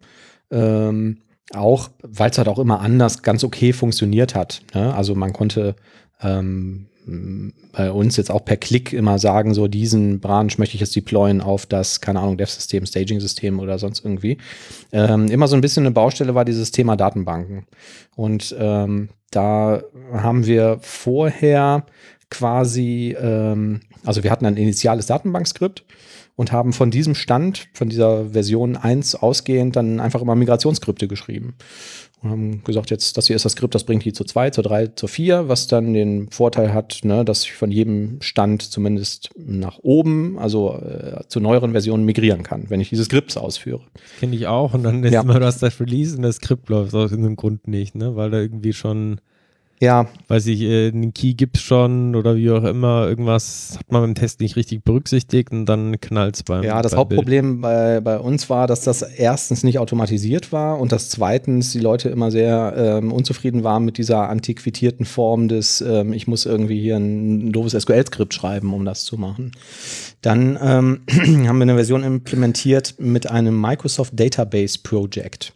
[0.51, 1.17] Ähm,
[1.53, 4.61] auch, weil es halt auch immer anders ganz okay funktioniert hat.
[4.75, 4.93] Ne?
[4.93, 5.75] Also man konnte
[6.21, 10.95] ähm, bei uns jetzt auch per Klick immer sagen, so diesen Branch möchte ich jetzt
[10.95, 14.37] deployen auf das, keine Ahnung, Dev-System, Staging-System oder sonst irgendwie.
[14.91, 17.65] Ähm, immer so ein bisschen eine Baustelle war dieses Thema Datenbanken.
[18.15, 19.81] Und ähm, da
[20.13, 21.85] haben wir vorher
[22.29, 25.83] quasi, ähm, also wir hatten ein initiales Datenbankskript
[26.35, 31.55] und haben von diesem Stand, von dieser Version 1 ausgehend, dann einfach immer Migrationsskripte geschrieben.
[32.23, 34.61] Und haben gesagt, jetzt, das hier ist das Skript, das bringt die zu 2, zu
[34.61, 39.31] 3, zu 4, was dann den Vorteil hat, ne, dass ich von jedem Stand zumindest
[39.35, 43.81] nach oben, also äh, zu neueren Versionen migrieren kann, wenn ich diese Skripts ausführe.
[44.19, 45.21] Kenne ich auch und dann ist Ja.
[45.21, 48.15] immer, du hast das Release und das Skript läuft aus irgendeinem Grund nicht, ne?
[48.15, 49.19] Weil da irgendwie schon,
[49.81, 54.03] Ja, weiß ich, äh, einen Key gibt's schon oder wie auch immer, irgendwas hat man
[54.03, 58.19] beim Test nicht richtig berücksichtigt und dann knallt's beim Ja, das beim Hauptproblem bei, bei
[58.19, 62.75] uns war, dass das erstens nicht automatisiert war und dass zweitens die Leute immer sehr
[62.77, 67.73] ähm, unzufrieden waren mit dieser antiquitierten Form des, ähm, ich muss irgendwie hier ein, doofes
[67.81, 69.51] SQL-Skript schreiben, um das zu machen.
[70.21, 75.53] Dann ähm, haben wir eine Version implementiert mit einem Microsoft Database Project.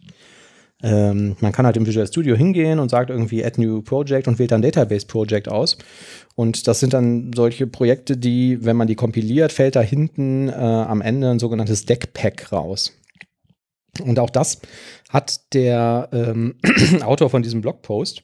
[0.82, 4.38] Ähm, man kann halt im Visual Studio hingehen und sagt irgendwie Add New Project und
[4.38, 5.78] wählt dann Database Project aus.
[6.34, 10.52] Und das sind dann solche Projekte, die, wenn man die kompiliert, fällt da hinten äh,
[10.52, 12.92] am Ende ein sogenanntes Deckpack raus.
[14.02, 14.60] Und auch das
[15.08, 16.56] hat der ähm,
[17.02, 18.22] Autor von diesem Blogpost,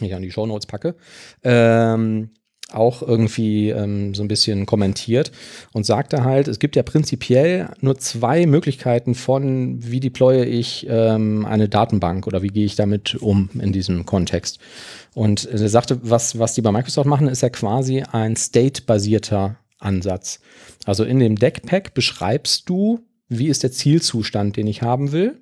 [0.00, 0.96] den ich an die Shownotes packe,
[1.42, 2.30] ähm,
[2.72, 5.30] auch irgendwie ähm, so ein bisschen kommentiert
[5.72, 11.46] und sagte halt, es gibt ja prinzipiell nur zwei Möglichkeiten von, wie deploye ich ähm,
[11.46, 14.58] eine Datenbank oder wie gehe ich damit um in diesem Kontext.
[15.14, 20.40] Und er sagte, was, was die bei Microsoft machen, ist ja quasi ein state-basierter Ansatz.
[20.86, 25.40] Also in dem Deckpack beschreibst du, wie ist der Zielzustand, den ich haben will.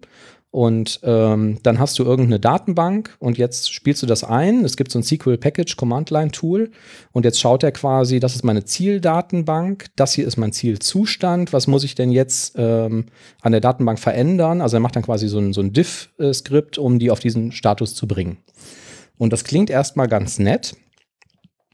[0.53, 4.67] Und ähm, dann hast du irgendeine Datenbank und jetzt spielst du das ein.
[4.67, 6.71] Es gibt so ein SQL Package Command Line Tool
[7.11, 11.55] und jetzt schaut er quasi, das ist meine Zieldatenbank, das hier ist mein Zielzustand.
[11.55, 13.07] Was muss ich denn jetzt ähm,
[13.41, 14.61] an der Datenbank verändern?
[14.61, 17.95] Also er macht dann quasi so ein, so ein Diff-Skript, um die auf diesen Status
[17.95, 18.37] zu bringen.
[19.17, 20.77] Und das klingt erstmal ganz nett.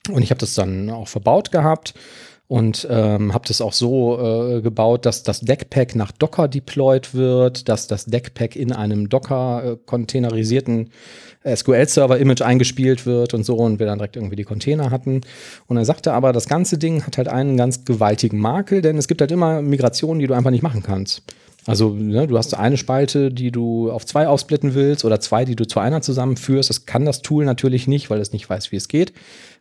[0.09, 1.95] Und ich habe das dann auch verbaut gehabt
[2.49, 7.69] und ähm, habe das auch so äh, gebaut, dass das Deckpack nach Docker deployed wird,
[7.69, 10.89] dass das Deckpack in einem Docker-containerisierten
[11.45, 15.21] SQL-Server-Image eingespielt wird und so und wir dann direkt irgendwie die Container hatten.
[15.67, 19.09] Und er sagte aber, das ganze Ding hat halt einen ganz gewaltigen Makel, denn es
[19.09, 21.23] gibt halt immer Migrationen, die du einfach nicht machen kannst.
[21.67, 25.55] Also ne, du hast eine Spalte, die du auf zwei aufsplitten willst oder zwei, die
[25.55, 26.71] du zu einer zusammenführst.
[26.71, 29.13] Das kann das Tool natürlich nicht, weil es nicht weiß, wie es geht.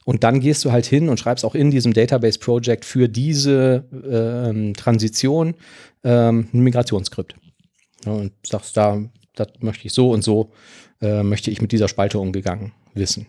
[0.08, 3.84] Und dann gehst du halt hin und schreibst auch in diesem Database Project für diese
[4.10, 5.54] ähm, Transition
[6.06, 7.36] ähm, ein Migrationsskript.
[8.06, 9.02] Und sagst da,
[9.36, 10.54] das möchte ich so und so,
[11.02, 13.28] äh, möchte ich mit dieser Spalte umgegangen wissen.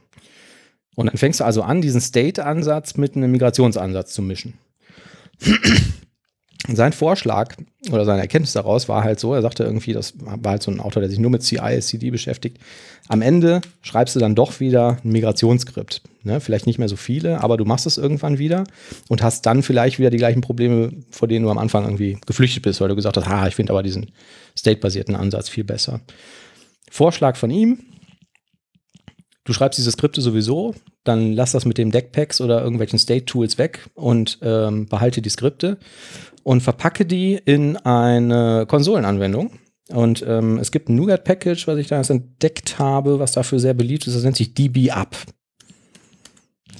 [0.94, 4.54] Und dann fängst du also an, diesen State-Ansatz mit einem Migrationsansatz zu mischen.
[6.66, 7.54] Sein Vorschlag
[7.92, 10.80] oder seine Erkenntnis daraus war halt so, er sagte irgendwie, das war halt so ein
[10.80, 12.58] Autor, der sich nur mit CI, CD beschäftigt.
[13.06, 16.02] Am Ende schreibst du dann doch wieder ein Migrationsskript.
[16.24, 16.40] Ne?
[16.40, 18.64] Vielleicht nicht mehr so viele, aber du machst es irgendwann wieder
[19.08, 22.64] und hast dann vielleicht wieder die gleichen Probleme, vor denen du am Anfang irgendwie geflüchtet
[22.64, 24.10] bist, weil du gesagt hast, ha, ich finde aber diesen
[24.56, 26.00] state-basierten Ansatz viel besser.
[26.90, 27.78] Vorschlag von ihm,
[29.48, 33.88] du schreibst diese Skripte sowieso, dann lass das mit dem Deckpacks oder irgendwelchen State-Tools weg
[33.94, 35.78] und ähm, behalte die Skripte
[36.42, 39.52] und verpacke die in eine Konsolenanwendung.
[39.88, 44.06] Und ähm, es gibt ein NuGet-Package, was ich da entdeckt habe, was dafür sehr beliebt
[44.06, 44.14] ist.
[44.14, 45.16] Das nennt sich DB-Up.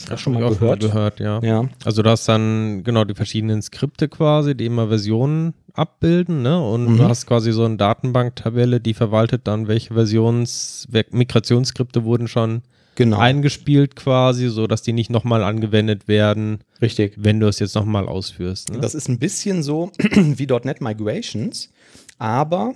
[0.02, 0.80] Das hast du schon mal gehört?
[0.80, 1.40] gehört ja.
[1.42, 1.68] Ja.
[1.84, 6.60] Also du hast dann genau die verschiedenen Skripte quasi, die immer Versionen abbilden, ne?
[6.60, 6.96] Und Mhm.
[6.98, 12.62] du hast quasi so eine Datenbanktabelle, die verwaltet dann, welche Versions, Migrationsskripte wurden schon
[12.94, 13.18] Genau.
[13.18, 17.14] eingespielt quasi, so dass die nicht nochmal angewendet werden, Richtig.
[17.16, 18.70] wenn du es jetzt nochmal ausführst.
[18.72, 18.80] Ne?
[18.80, 21.70] Das ist ein bisschen so wie .NET Migrations,
[22.18, 22.74] aber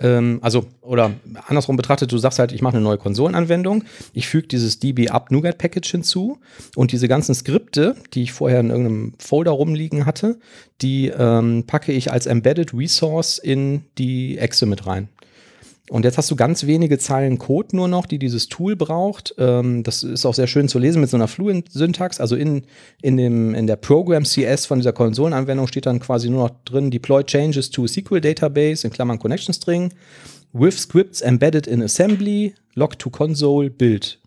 [0.00, 1.12] ähm, also, oder
[1.46, 5.58] andersrum betrachtet, du sagst halt, ich mache eine neue Konsolenanwendung, ich füge dieses DB-Up NuGet
[5.58, 6.38] Package hinzu
[6.76, 10.38] und diese ganzen Skripte, die ich vorher in irgendeinem Folder rumliegen hatte,
[10.80, 15.08] die ähm, packe ich als Embedded Resource in die Exe mit rein.
[15.92, 19.34] Und jetzt hast du ganz wenige Zeilen Code nur noch, die dieses Tool braucht.
[19.36, 22.18] Ähm, das ist auch sehr schön zu lesen mit so einer Fluent-Syntax.
[22.18, 22.62] Also in,
[23.02, 27.22] in, dem, in der Program-CS von dieser Konsolenanwendung steht dann quasi nur noch drin, deploy
[27.24, 29.92] changes to SQL Database, in Klammern Connection String,
[30.54, 34.18] with scripts embedded in assembly, log to console, build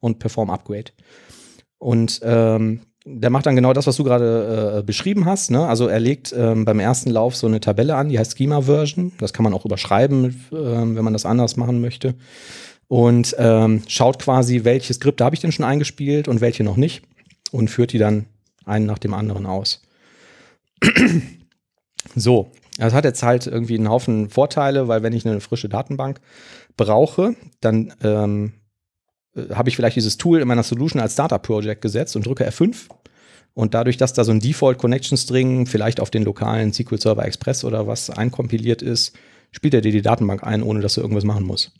[0.00, 0.92] und perform upgrade.
[1.76, 2.80] Und ähm,
[3.18, 5.50] der macht dann genau das, was du gerade äh, beschrieben hast.
[5.50, 5.66] Ne?
[5.66, 9.12] Also er legt ähm, beim ersten Lauf so eine Tabelle an, die heißt Schema Version.
[9.18, 12.14] Das kann man auch überschreiben, mit, ähm, wenn man das anders machen möchte.
[12.88, 17.02] Und ähm, schaut quasi, welche Skripte habe ich denn schon eingespielt und welche noch nicht.
[17.52, 18.26] Und führt die dann
[18.64, 19.82] einen nach dem anderen aus.
[22.14, 26.20] so, das hat jetzt halt irgendwie einen Haufen Vorteile, weil wenn ich eine frische Datenbank
[26.76, 28.52] brauche, dann ähm,
[29.34, 32.48] äh, habe ich vielleicht dieses Tool in meiner Solution als Startup Project gesetzt und drücke
[32.48, 32.88] F5.
[33.60, 37.26] Und dadurch, dass da so ein Default Connection String vielleicht auf den lokalen SQL Server
[37.26, 39.14] Express oder was einkompiliert ist,
[39.52, 41.72] spielt er dir die Datenbank ein, ohne dass du irgendwas machen musst.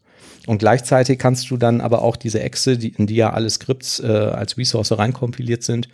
[0.46, 3.98] Und gleichzeitig kannst du dann aber auch diese Exe, die, in die ja alle Skripts
[4.00, 5.88] äh, als Resource reinkompiliert sind,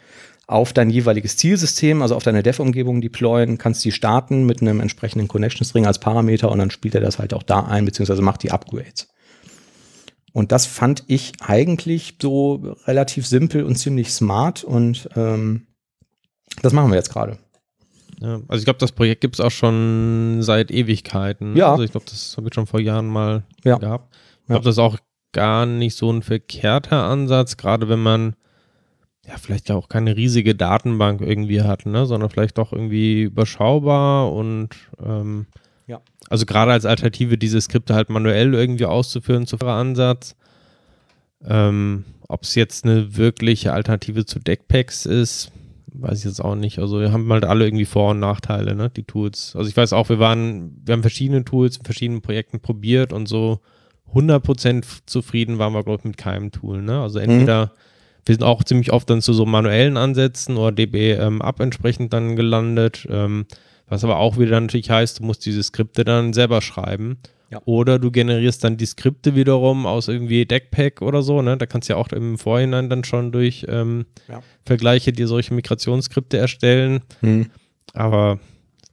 [0.49, 5.29] auf dein jeweiliges Zielsystem, also auf deine Dev-Umgebung deployen, kannst die starten mit einem entsprechenden
[5.29, 8.42] Connection String als Parameter und dann spielt er das halt auch da ein, beziehungsweise macht
[8.42, 9.07] die Upgrades.
[10.33, 15.68] Und das fand ich eigentlich so relativ simpel und ziemlich smart und ähm,
[16.63, 17.39] das machen wir jetzt gerade.
[18.21, 21.55] Ja, also ich glaube, das Projekt gibt es auch schon seit Ewigkeiten.
[21.57, 21.73] Ja.
[21.73, 23.77] Also ich glaube, das habe ich schon vor Jahren mal Ja.
[23.79, 24.15] gehabt.
[24.15, 24.55] Ich Ja.
[24.55, 24.97] glaube, das ist auch
[25.33, 28.35] gar nicht so ein verkehrter Ansatz, gerade wenn man
[29.27, 32.07] ja vielleicht ja auch keine riesige Datenbank irgendwie hat, ne?
[32.07, 34.71] sondern vielleicht doch irgendwie überschaubar und
[35.05, 35.47] ähm,
[35.87, 36.01] Ja.
[36.31, 40.37] also gerade als Alternative diese Skripte halt manuell irgendwie auszuführen, zu Ansatz.
[41.45, 45.53] Ähm, Ob es jetzt eine wirkliche Alternative zu Deckpacks ist,
[46.01, 46.79] weiß ich jetzt auch nicht.
[46.79, 49.55] Also wir haben halt alle irgendwie Vor- und Nachteile, ne, die Tools.
[49.57, 53.27] Also ich weiß auch, wir waren, wir haben verschiedene Tools in verschiedenen Projekten probiert und
[53.27, 53.61] so
[54.15, 57.01] 100% zufrieden waren wir, glaube ich, mit keinem Tool, ne.
[57.01, 57.73] Also entweder,
[58.25, 62.13] wir sind auch ziemlich oft dann zu so manuellen Ansätzen oder DB ähm, Up entsprechend
[62.13, 63.47] dann gelandet, ähm,
[63.88, 67.18] was aber auch wieder natürlich heißt, du musst diese Skripte dann selber schreiben.
[67.51, 67.61] Ja.
[67.64, 71.57] Oder du generierst dann die Skripte wiederum aus irgendwie Deckpack oder so, ne?
[71.57, 74.42] Da kannst du ja auch im Vorhinein dann schon durch ähm, Ja.
[74.64, 77.03] Vergleiche dir solche Migrationsskripte erstellen.
[77.20, 77.46] Hm.
[77.92, 78.40] Aber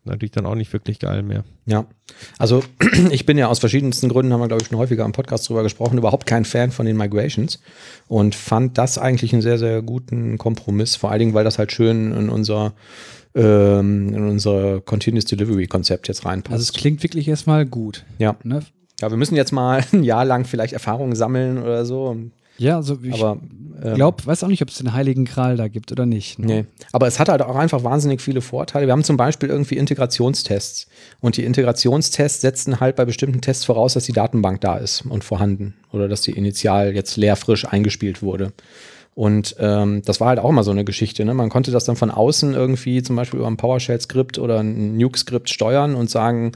[0.06, 1.44] natürlich dann auch nicht wirklich geil mehr.
[1.66, 1.86] Ja,
[2.38, 2.63] also
[3.12, 5.63] ich bin ja aus verschiedensten Gründen, haben wir glaube ich schon häufiger im Podcast drüber
[5.63, 7.60] gesprochen, überhaupt kein Fan von den Migrations
[8.08, 11.72] und fand das eigentlich einen sehr, sehr guten Kompromiss, vor allen Dingen, weil das halt
[11.72, 12.74] schön in unser,
[13.36, 16.54] ähm, in unser Continuous Delivery Konzept jetzt reinpasst.
[16.54, 18.06] Also es klingt wirklich erstmal gut.
[18.18, 18.36] ja.
[18.44, 18.63] Ne?
[19.04, 22.18] ja, wir müssen jetzt mal ein Jahr lang vielleicht Erfahrungen sammeln oder so.
[22.58, 23.39] Ja, also ich Aber
[23.84, 26.39] ähm, glaube, weiß auch nicht, ob es den Heiligen Gral da gibt oder nicht.
[26.39, 26.46] ne?
[26.46, 26.66] Nee.
[26.92, 28.86] Aber es hat halt auch einfach wahnsinnig viele Vorteile.
[28.88, 30.88] Wir haben zum Beispiel irgendwie Integrationstests.
[31.20, 35.24] Und die Integrationstests setzen halt bei bestimmten Tests voraus, dass die Datenbank da ist und
[35.24, 35.74] vorhanden.
[35.92, 38.54] Oder dass die initial jetzt leer frisch eingespielt wurde.
[39.16, 41.24] Und ähm, das war halt auch immer so eine Geschichte.
[41.24, 41.34] Ne?
[41.34, 45.50] Man konnte das dann von außen irgendwie zum Beispiel über ein PowerShell-Skript oder ein Nuke-Skript
[45.50, 46.54] steuern und sagen,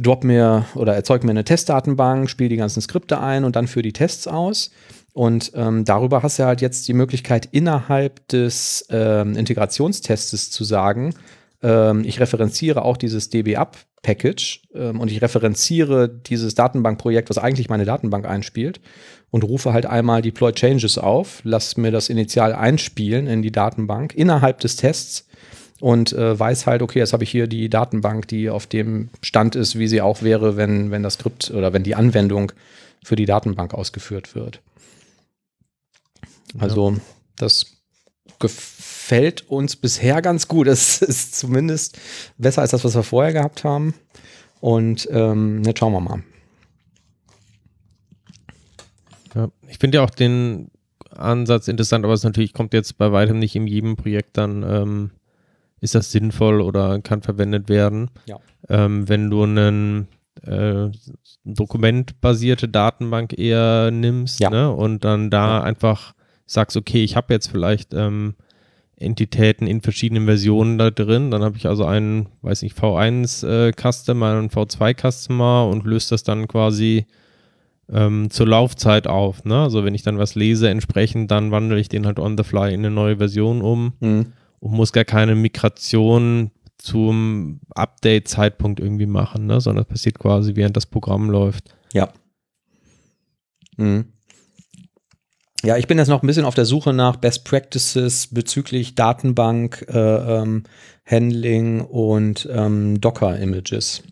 [0.00, 3.82] drop mir oder erzeug mir eine Testdatenbank, spiel die ganzen Skripte ein und dann führe
[3.82, 4.70] die Tests aus.
[5.12, 11.14] Und ähm, darüber hast du halt jetzt die Möglichkeit, innerhalb des ähm, Integrationstestes zu sagen,
[11.62, 17.84] ähm, ich referenziere auch dieses DB-Up-Package ähm, und ich referenziere dieses Datenbankprojekt, was eigentlich meine
[17.84, 18.80] Datenbank einspielt
[19.30, 24.14] und rufe halt einmal Deploy Changes auf, lass mir das initial einspielen in die Datenbank
[24.14, 25.27] innerhalb des Tests
[25.80, 29.54] und äh, weiß halt, okay, jetzt habe ich hier die Datenbank, die auf dem Stand
[29.56, 32.52] ist, wie sie auch wäre, wenn, wenn das Skript oder wenn die Anwendung
[33.04, 34.60] für die Datenbank ausgeführt wird.
[36.58, 36.96] Also
[37.36, 37.66] das
[38.38, 40.66] gefällt uns bisher ganz gut.
[40.66, 41.98] Es ist zumindest
[42.36, 43.94] besser als das, was wir vorher gehabt haben.
[44.60, 46.22] Und ähm, jetzt schauen wir mal.
[49.34, 50.70] Ja, ich finde ja auch den
[51.10, 55.10] Ansatz interessant, aber es natürlich kommt jetzt bei weitem nicht in jedem Projekt dann, ähm,
[55.80, 58.10] ist das sinnvoll oder kann verwendet werden.
[58.26, 58.38] Ja.
[58.68, 60.08] Ähm, wenn du einen
[60.42, 60.88] äh,
[61.44, 64.50] dokumentbasierte Datenbank eher nimmst Ja.
[64.50, 66.14] ne, und dann da einfach
[66.46, 68.34] sagst, okay, ich habe jetzt vielleicht ähm,
[68.96, 73.72] Entitäten in verschiedenen Versionen da drin, dann habe ich also einen, weiß nicht, V1 äh,
[73.72, 77.06] einen V2 Customer und löse das dann quasi
[77.90, 79.44] ähm, zur Laufzeit auf.
[79.44, 79.56] Ne?
[79.62, 82.72] Also wenn ich dann was lese, entsprechend, dann wandle ich den halt on the fly
[82.74, 84.32] in eine neue Version um Mhm.
[84.60, 89.60] Und muss gar keine Migration zum Update-Zeitpunkt irgendwie machen, ne?
[89.60, 91.74] sondern das passiert quasi, während das Programm läuft.
[91.92, 92.12] Ja.
[93.76, 94.12] Mhm.
[95.64, 99.84] Ja, ich bin jetzt noch ein bisschen auf der Suche nach Best Practices bezüglich Datenbank,
[99.88, 100.62] äh, ähm,
[101.04, 104.04] Handling und ähm, Docker-Images.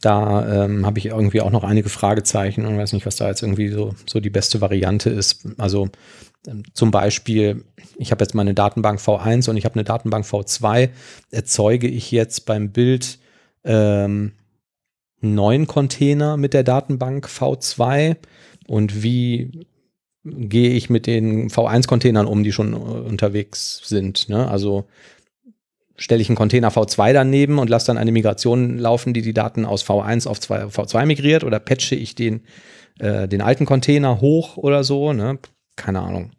[0.00, 3.42] Da ähm, habe ich irgendwie auch noch einige Fragezeichen und weiß nicht, was da jetzt
[3.42, 5.46] irgendwie so, so die beste Variante ist.
[5.58, 5.90] Also
[6.72, 7.64] zum Beispiel,
[7.96, 10.90] ich habe jetzt meine Datenbank V1 und ich habe eine Datenbank V2.
[11.30, 13.18] Erzeuge ich jetzt beim Bild
[13.64, 14.32] ähm,
[15.20, 18.16] einen neuen Container mit der Datenbank V2
[18.66, 19.66] und wie
[20.24, 24.28] gehe ich mit den V1-Containern um, die schon äh, unterwegs sind.
[24.28, 24.48] Ne?
[24.48, 24.86] Also
[25.96, 29.64] stelle ich einen Container V2 daneben und lasse dann eine Migration laufen, die die Daten
[29.64, 32.42] aus V1 auf zwei- V2 migriert oder patche ich den,
[33.00, 35.12] äh, den alten Container hoch oder so.
[35.12, 35.38] Ne?
[35.78, 36.30] Keine Ahnung.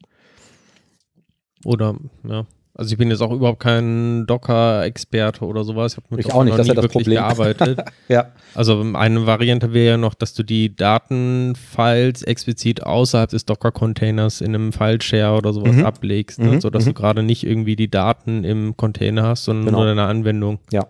[1.65, 1.95] Oder,
[2.28, 2.45] ja.
[2.75, 5.93] Also ich bin jetzt auch überhaupt kein Docker-Experte oder sowas.
[5.93, 7.17] Ich habe mit Ich auch nicht, noch das nie das wirklich Problem.
[7.17, 7.80] gearbeitet.
[8.08, 14.39] Ja, Also eine Variante wäre ja noch, dass du die Datenfiles explizit außerhalb des Docker-Containers
[14.39, 15.86] in einem File-Share oder sowas Mhm.
[15.86, 16.52] ablegst, ne?
[16.54, 16.89] Mhm, sodass mhm.
[16.89, 19.80] du gerade nicht irgendwie die Daten im Container hast, sondern Genau.
[19.80, 20.60] nur deine Anwendung.
[20.71, 20.88] ja.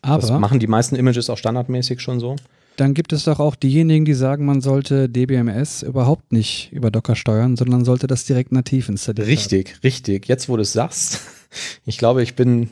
[0.00, 2.36] Das Aber machen die meisten Images auch standardmäßig schon so.
[2.80, 7.16] Dann gibt es doch auch diejenigen, die sagen, man sollte DBMS überhaupt nicht über Docker
[7.16, 9.28] steuern, sondern sollte das direkt nativ installieren.
[9.28, 10.28] Richtig, richtig.
[10.28, 11.20] Jetzt, wo du es sagst,
[11.86, 12.70] ich glaube, ich bin,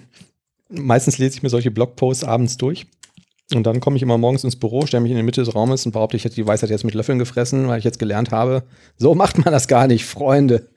[0.68, 2.86] meistens lese ich mir solche Blogposts abends durch.
[3.54, 5.86] Und dann komme ich immer morgens ins Büro, stelle mich in die Mitte des Raumes
[5.86, 8.64] und behaupte, ich hätte die Weisheit jetzt mit Löffeln gefressen, weil ich jetzt gelernt habe,
[8.96, 10.68] so macht man das gar nicht, Freunde.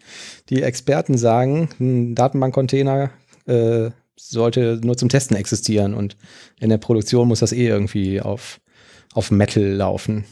[0.49, 3.09] Die Experten sagen, ein Datenbankcontainer
[3.47, 6.15] äh, sollte nur zum Testen existieren und
[6.59, 8.59] in der Produktion muss das eh irgendwie auf,
[9.13, 10.25] auf Metal laufen.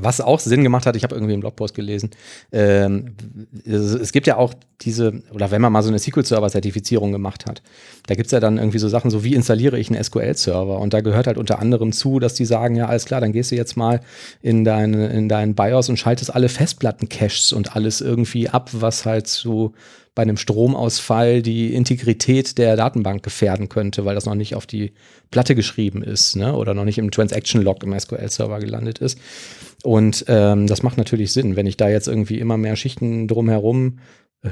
[0.00, 2.10] Was auch Sinn gemacht hat, ich habe irgendwie einen Blogpost gelesen,
[2.50, 3.14] ähm,
[3.66, 7.60] es, gibt ja auch diese, oder wenn man mal so eine SQL-Server-Zertifizierung gemacht hat,
[8.06, 10.94] da gibt es ja dann irgendwie so Sachen, so wie installiere ich einen SQL-Server und
[10.94, 13.54] da gehört halt unter anderem zu, dass die sagen, ja alles klar, dann gehst du
[13.54, 14.00] jetzt mal
[14.40, 19.26] in dein, in dein BIOS und schaltest alle Festplatten-Caches und alles irgendwie ab, was halt
[19.26, 19.74] zu
[20.14, 24.92] bei einem Stromausfall die Integrität der Datenbank gefährden könnte, weil das noch nicht auf die
[25.30, 26.54] Platte geschrieben ist ne?
[26.54, 29.18] oder noch nicht im Transaction-Log im SQL-Server gelandet ist.
[29.82, 33.98] Und ähm, das macht natürlich Sinn, wenn ich da jetzt irgendwie immer mehr Schichten drumherum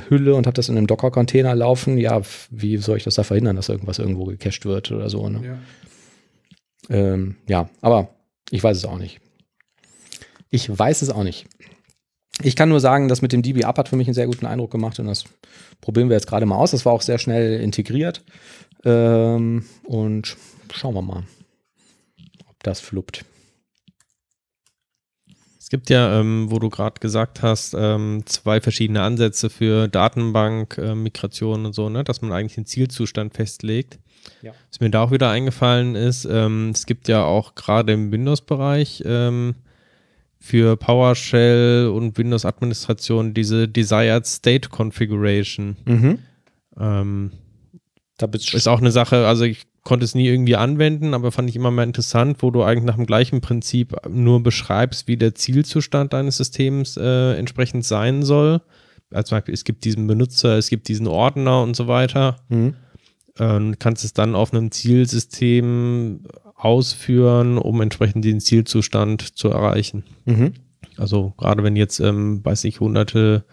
[0.09, 3.57] hülle und habe das in einem Docker-Container laufen, ja, wie soll ich das da verhindern,
[3.57, 5.29] dass irgendwas irgendwo gecached wird oder so.
[5.29, 5.59] Ne?
[6.89, 6.95] Ja.
[6.97, 8.09] Ähm, ja, aber
[8.51, 9.21] ich weiß es auch nicht.
[10.49, 11.47] Ich weiß es auch nicht.
[12.43, 14.47] Ich kann nur sagen, das mit dem DB Up hat für mich einen sehr guten
[14.47, 15.25] Eindruck gemacht und das
[15.81, 16.71] probieren wir jetzt gerade mal aus.
[16.71, 18.23] Das war auch sehr schnell integriert.
[18.85, 20.37] Ähm, und
[20.73, 21.25] schauen wir mal,
[22.49, 23.25] ob das fluppt.
[25.59, 30.79] Es gibt ja, ähm, wo du gerade gesagt hast, ähm, zwei verschiedene Ansätze für Datenbank,
[30.79, 32.03] äh, Migration und so, ne?
[32.03, 34.01] dass man eigentlich den Zielzustand festlegt.
[34.43, 34.53] Ja.
[34.69, 39.05] Was mir da auch wieder eingefallen ist, ähm, es gibt ja auch gerade im Windows-Bereich
[39.07, 39.55] ähm,
[40.41, 45.77] für PowerShell und Windows-Administration diese Desired State Configuration.
[45.85, 46.19] Mhm.
[46.79, 47.31] Ähm,
[48.17, 51.49] Da bist ist auch eine Sache, also ich konnte es nie irgendwie anwenden, aber fand
[51.49, 55.35] ich immer mal interessant, wo du eigentlich nach dem gleichen Prinzip nur beschreibst, wie der
[55.35, 58.61] Zielzustand deines Systems äh, entsprechend sein soll.
[59.11, 62.37] Also zum Beispiel, es gibt diesen Benutzer, es gibt diesen Ordner und so weiter.
[62.51, 62.75] Mhm.
[63.39, 66.27] Ähm, kannst es dann auf einem Zielsystem
[66.65, 70.05] ausführen, um entsprechend den Zielzustand zu erreichen.
[70.27, 70.53] Mhm.
[70.97, 73.45] Also gerade wenn jetzt, ähm, weiß ich, hunderte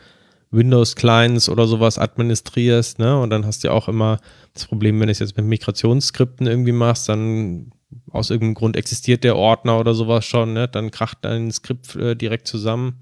[0.52, 4.20] Windows-Clients oder sowas administrierst, ne, und dann hast du ja auch immer
[4.54, 7.72] das Problem, wenn du es jetzt mit Migrationsskripten irgendwie machst, dann
[8.12, 12.16] aus irgendeinem Grund existiert der Ordner oder sowas schon, ne, dann kracht dein Skript äh,
[12.16, 13.00] direkt zusammen.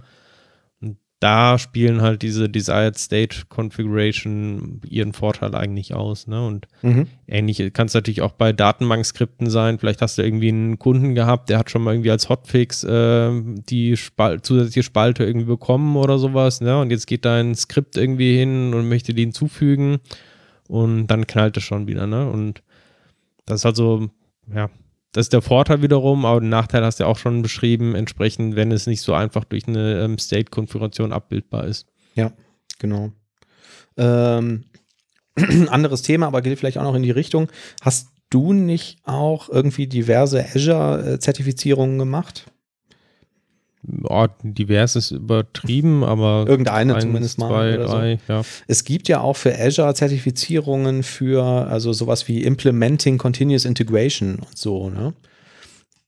[1.22, 7.08] Da spielen halt diese Desired State Configuration ihren Vorteil eigentlich aus, ne, und Mhm.
[7.28, 9.80] Ähnlich kann es natürlich auch bei Datenbankskripten sein.
[9.80, 13.32] Vielleicht hast du irgendwie einen Kunden gehabt, der hat schon mal irgendwie als Hotfix äh,
[13.68, 16.62] die Spal zusätzliche Spalte irgendwie bekommen oder sowas.
[16.62, 16.80] Ne?
[16.80, 19.98] Und jetzt geht dein Skript irgendwie hin und möchte die hinzufügen
[20.68, 22.06] und dann knallt es schon wieder.
[22.06, 22.30] Ne?
[22.30, 22.62] Und
[23.46, 24.10] das ist also,
[24.54, 24.70] ja,
[25.16, 28.58] das ist der Vorteil wiederum, aber den Nachteil hast du ja auch schon beschrieben, entsprechend,
[28.58, 31.88] wenn es nicht so einfach durch eine ähm, State-Konfiguration abbildbar ist.
[32.80, 33.14] Genau.
[33.96, 34.66] Ähm,
[35.70, 37.48] anderes Thema, aber geht vielleicht auch noch in die Richtung.
[37.80, 42.52] Hast du nicht auch irgendwie diverse Azure-Zertifizierungen gemacht?
[44.10, 47.94] Ja, divers ist übertrieben, aber Irgendeine eins, zumindest mal Zwei, oder so.
[47.94, 48.42] drei, ja.
[48.68, 54.58] Es gibt ja auch für Azure Zertifizierungen für also sowas wie Implementing Continuous Integration und
[54.58, 54.90] so.
[54.90, 55.14] Ne?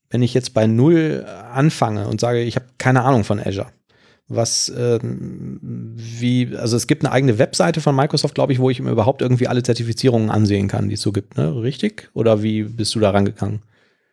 [0.10, 3.68] Wenn ich jetzt bei Null anfange und sage, ich habe keine Ahnung von Azure,
[4.30, 8.82] was ähm, wie, also es gibt eine eigene Webseite von Microsoft, glaube ich, wo ich
[8.82, 11.62] mir überhaupt irgendwie alle Zertifizierungen ansehen kann, die es so gibt, ne?
[11.62, 12.10] Richtig?
[12.14, 13.62] Oder wie bist du da rangegangen?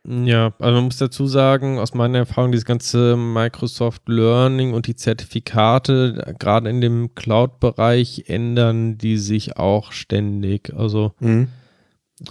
[0.06, 4.96] Ja, also man muss dazu sagen, aus meiner Erfahrung, dieses ganze Microsoft Learning und die
[4.96, 10.72] Zertifikate, gerade in dem Cloud-Bereich, ändern die sich auch ständig.
[10.76, 11.48] Also Mhm.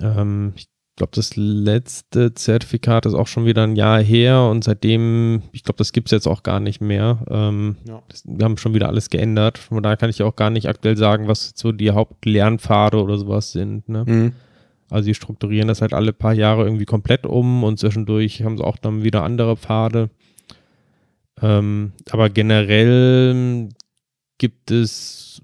[0.01, 5.41] ähm, ich glaube, das letzte Zertifikat ist auch schon wieder ein Jahr her und seitdem,
[5.51, 7.25] ich glaube, das gibt es jetzt auch gar nicht mehr.
[7.27, 8.03] Ähm, Ja.
[8.09, 9.57] das, wir haben schon wieder alles geändert.
[9.57, 13.51] Von daher kann ich auch gar nicht aktuell sagen, was so die Hauptlernpfade oder sowas
[13.51, 13.89] sind.
[13.89, 14.03] Ne?
[14.05, 14.31] Mhm.
[14.93, 18.63] Also die strukturieren das halt alle paar Jahre irgendwie komplett um und zwischendurch haben sie
[18.63, 20.11] auch dann wieder andere Pfade.
[21.41, 23.69] Ähm, aber generell
[24.37, 25.41] gibt es,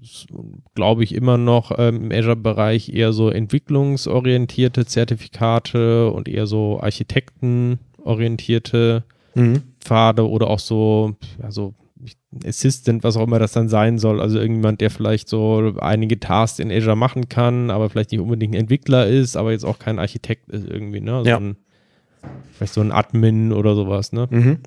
[0.74, 9.04] glaube ich, immer noch ähm, im Azure-Bereich eher so entwicklungsorientierte Zertifikate und eher so architektenorientierte
[9.34, 9.62] Mhm.
[9.80, 11.74] Pfade oder auch so, also
[12.44, 14.20] Assistant, was auch immer das dann sein soll.
[14.20, 18.54] Also irgendjemand, der vielleicht so einige Tasks in Azure machen kann, aber vielleicht nicht unbedingt
[18.54, 21.16] ein Entwickler ist, aber jetzt auch kein Architekt ist irgendwie, ne?
[21.16, 21.36] Also Ja.
[21.38, 21.56] ein,
[22.52, 24.28] vielleicht so ein Admin oder sowas, ne?
[24.30, 24.58] Mhm.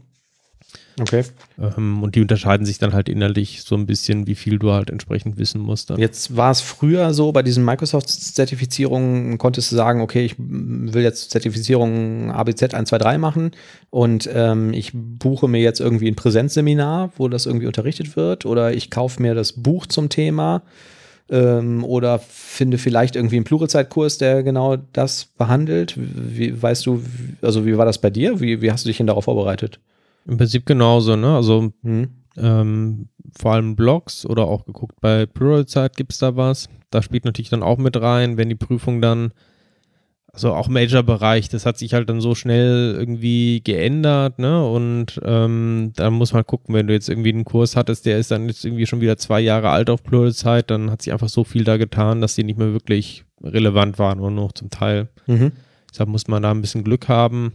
[0.99, 1.23] Okay.
[1.59, 4.89] Ähm, und die unterscheiden sich dann halt innerlich so ein bisschen, wie viel du halt
[4.89, 5.89] entsprechend wissen musst.
[5.89, 5.99] Dann.
[5.99, 11.31] Jetzt war es früher so, bei diesen Microsoft-Zertifizierungen konntest du sagen, okay, ich will jetzt
[11.31, 13.51] Zertifizierung ABZ 123 machen
[13.89, 18.73] und ähm, ich buche mir jetzt irgendwie ein Präsenzseminar, wo das irgendwie unterrichtet wird oder
[18.73, 20.61] ich kaufe mir das Buch zum Thema
[21.29, 25.95] ähm, oder finde vielleicht irgendwie einen Pluralzeitkurs, der genau das behandelt.
[25.97, 27.01] Wie, weißt du,
[27.41, 28.39] also wie war das bei dir?
[28.39, 29.79] Wie, wie hast du dich denn darauf vorbereitet?
[30.27, 31.35] Im Prinzip genauso, ne?
[31.35, 32.07] Also Hm?
[32.37, 36.69] ähm, vor allem Blogs oder auch geguckt, bei Pluralsight gibt es da was.
[36.89, 39.33] Da spielt natürlich dann auch mit rein, wenn die Prüfung dann,
[40.31, 44.65] also auch Major-Bereich, das hat sich halt dann so schnell irgendwie geändert, ne?
[44.67, 48.31] Und ähm, da muss man gucken, wenn du jetzt irgendwie einen Kurs hattest, der ist
[48.31, 51.43] dann jetzt irgendwie schon wieder zwei Jahre alt auf Pluralsight, dann hat sich einfach so
[51.43, 55.09] viel da getan, dass die nicht mehr wirklich relevant waren, nur noch zum Teil.
[55.27, 55.51] Mhm.
[55.91, 57.53] Deshalb muss man da ein bisschen Glück haben.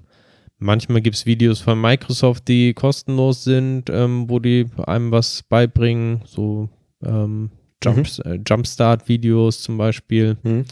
[0.59, 6.23] Manchmal gibt es Videos von Microsoft, die kostenlos sind, ähm, wo die einem was beibringen,
[6.25, 6.69] so
[7.05, 7.51] ähm,
[7.83, 10.37] Jump, äh, Jumpstart-Videos zum Beispiel.
[10.43, 10.65] Mhm.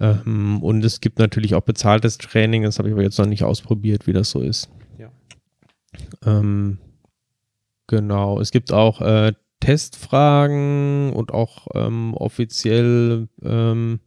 [0.00, 3.44] Ähm, und es gibt natürlich auch bezahltes Training, das habe ich aber jetzt noch nicht
[3.44, 4.68] ausprobiert, wie das so ist.
[4.98, 5.10] Ja.
[6.26, 6.78] Ähm,
[7.86, 14.00] genau, es gibt auch äh, Testfragen und auch ähm, offiziell ähm,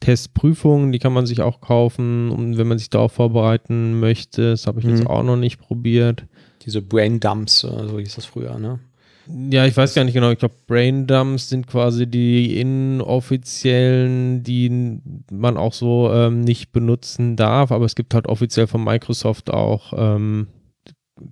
[0.00, 4.50] Testprüfungen, die kann man sich auch kaufen, um, wenn man sich darauf vorbereiten möchte.
[4.50, 5.06] Das habe ich jetzt Mhm.
[5.08, 6.24] auch noch nicht probiert.
[6.64, 8.78] Diese Brain Dumps, äh, so hieß das früher, ne?
[9.50, 10.30] Ja, ich weiß gar nicht genau.
[10.30, 17.36] Ich glaube, Brain Dumps sind quasi die inoffiziellen, die man auch so ähm, nicht benutzen
[17.36, 17.70] darf.
[17.70, 20.46] Aber es gibt halt offiziell von Microsoft auch ähm,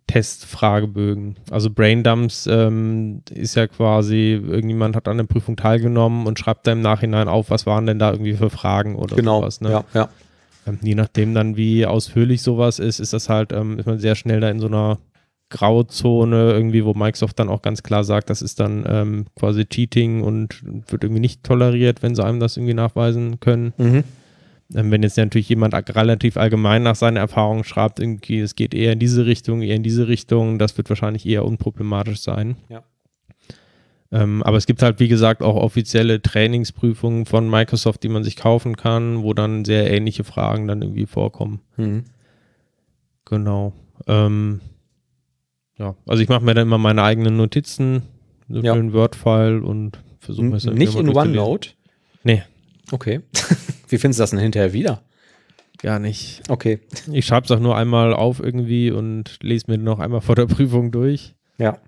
[0.07, 1.37] Testfragebögen.
[1.51, 6.66] Also Brain Dumps ähm, ist ja quasi, irgendjemand hat an der Prüfung teilgenommen und schreibt
[6.66, 9.41] da im Nachhinein auf, was waren denn da irgendwie für Fragen oder Genau.
[9.41, 9.61] sowas.
[9.61, 9.70] Ne?
[9.70, 10.09] Ja, ja.
[10.66, 14.14] Ähm, je nachdem dann, wie ausführlich sowas ist, ist das halt, ähm, ist man sehr
[14.14, 14.99] schnell da in so einer
[15.49, 20.22] Grauzone irgendwie, wo Microsoft dann auch ganz klar sagt, das ist dann ähm, quasi Cheating
[20.22, 20.61] und
[20.91, 23.72] wird irgendwie nicht toleriert, wenn sie einem das irgendwie nachweisen können.
[23.78, 24.05] Mhm.
[24.75, 28.93] Ähm, wenn jetzt natürlich jemand relativ allgemein nach seinen Erfahrungen schreibt, irgendwie, es geht eher
[28.93, 32.57] in diese Richtung, eher in diese Richtung, das wird wahrscheinlich eher unproblematisch sein.
[32.69, 32.83] Ja.
[34.12, 38.37] Ähm, aber es gibt halt, wie gesagt, auch offizielle Trainingsprüfungen von Microsoft, die man sich
[38.37, 41.61] kaufen kann, wo dann sehr ähnliche Fragen dann irgendwie vorkommen.
[41.77, 42.05] Mhm.
[43.25, 43.73] Genau.
[44.07, 44.61] Ähm,
[45.79, 48.03] ja, also ich mache mir dann immer meine eigenen Notizen,
[48.49, 48.75] so Ja.
[48.75, 51.09] für ein Word-File und versuche mir das dann Nicht in.
[51.09, 51.71] OneNote?
[52.25, 52.43] Nee,
[52.93, 53.21] Okay.
[53.89, 55.03] Wie findest du das denn hinterher wieder?
[55.78, 56.43] gar nicht.
[56.49, 56.80] Okay.
[57.12, 60.47] Ich schreibe es auch nur einmal auf irgendwie und lese mir noch einmal vor der
[60.47, 61.78] Prüfung durch Ja.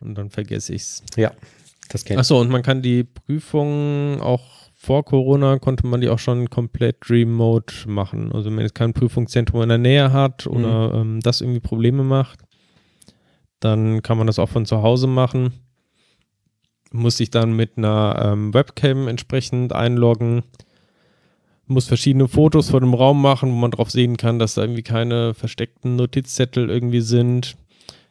[0.00, 1.02] und dann vergesse ich es.
[1.16, 1.32] Ja.
[1.88, 4.42] Das kennt Achso, und man kann die Prüfungen auch
[4.74, 8.32] vor Corona konnte man die auch schon komplett remote machen.
[8.32, 12.02] Also wenn man jetzt kein Prüfungszentrum in der Nähe hat oder ähm, das irgendwie Probleme
[12.02, 12.40] macht,
[13.58, 15.52] dann kann man das auch von zu Hause machen.
[16.92, 20.44] Muss sich dann mit einer ähm, Webcam entsprechend einloggen.
[21.70, 24.82] Muss verschiedene Fotos von dem Raum machen, wo man drauf sehen kann, dass da irgendwie
[24.82, 27.56] keine versteckten Notizzettel irgendwie sind.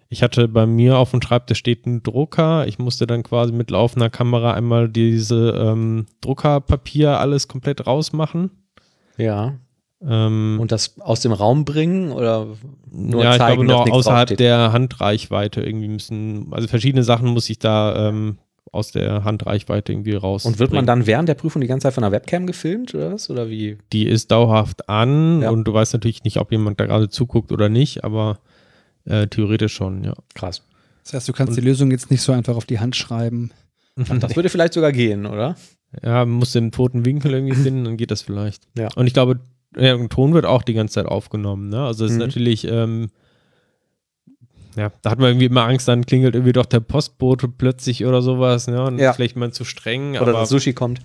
[0.07, 2.65] Ich hatte bei mir auf dem Schreibtisch steht ein Drucker.
[2.67, 8.49] Ich musste dann quasi mit laufender Kamera einmal diese ähm, Druckerpapier alles komplett rausmachen.
[9.17, 9.59] Ja.
[10.01, 12.47] Ähm, Und das aus dem Raum bringen oder
[12.89, 17.27] nur ja, ich zeigen, glaube dass nur außerhalb der Handreichweite irgendwie müssen, also verschiedene Sachen
[17.27, 18.37] muss ich da ähm,
[18.71, 20.45] aus der Handreichweite irgendwie raus.
[20.45, 23.13] Und wird man dann während der Prüfung die ganze Zeit von der Webcam gefilmt oder
[23.13, 23.29] was?
[23.29, 23.77] Oder wie?
[23.93, 25.49] Die ist dauerhaft an Ja.
[25.49, 28.39] und du weißt natürlich nicht, ob jemand da gerade zuguckt oder nicht, aber
[29.05, 30.13] äh, theoretisch schon, ja.
[30.35, 30.63] Krass.
[31.03, 33.51] Das heißt, du kannst die Lösung jetzt nicht so einfach auf die Hand schreiben.
[33.95, 35.55] Das würde vielleicht sogar gehen, oder?
[36.03, 38.63] Ja, man muss den toten Winkel irgendwie finden, dann geht das vielleicht.
[38.77, 38.89] Ja.
[38.95, 39.39] Und ich glaube,
[39.77, 41.69] ja, ein Ton wird auch die ganze Zeit aufgenommen.
[41.69, 41.83] Ne?
[41.83, 42.17] Also es Mhm.
[42.17, 43.09] ist natürlich, ähm,
[44.75, 48.21] ja, da hat man irgendwie immer Angst, dann klingelt irgendwie doch der Postbote plötzlich oder
[48.21, 48.67] sowas.
[48.67, 48.83] Ne?
[48.83, 49.13] Und Ja.
[49.13, 50.11] vielleicht mal zu streng.
[50.17, 50.99] Oder aber Sushi kommt.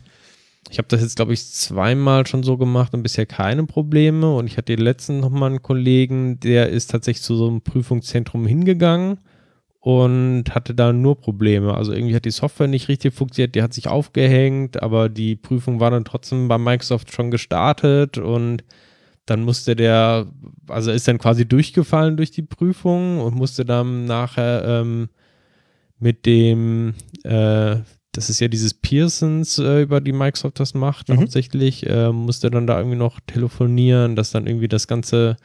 [0.70, 4.34] ich habe das jetzt, glaube ich, zweimal schon so gemacht und bisher keine Probleme.
[4.34, 8.46] Und ich hatte letztens noch mal einen Kollegen, der ist tatsächlich zu so einem Prüfungszentrum
[8.46, 9.18] hingegangen
[9.80, 11.74] und hatte da nur Probleme.
[11.74, 15.78] Also irgendwie hat die Software nicht richtig funktioniert, die hat sich aufgehängt, aber die Prüfung
[15.80, 18.64] war dann trotzdem bei Microsoft schon gestartet und
[19.26, 20.26] dann musste der,
[20.68, 25.08] also ist dann quasi durchgefallen durch die Prüfung und musste dann nachher ähm,
[25.98, 27.76] mit dem, äh,
[28.12, 31.16] das ist ja dieses Pearsons, äh, über die Microsoft das macht, Mhm.
[31.18, 35.36] hauptsächlich, äh, musste dann da irgendwie noch telefonieren, dass dann irgendwie das Ganze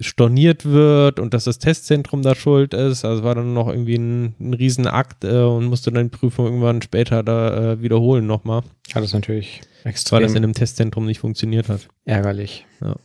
[0.00, 3.04] storniert wird und dass das Testzentrum da schuld ist.
[3.04, 6.82] Also war dann noch irgendwie ein, ein Riesenakt äh, und musste dann die Prüfung irgendwann
[6.82, 8.62] später da äh, wiederholen nochmal,
[8.94, 11.88] Ja, das natürlich weil extrem das in einem Testzentrum nicht funktioniert hat.
[12.04, 12.66] ärgerlich.
[12.80, 12.96] Ja.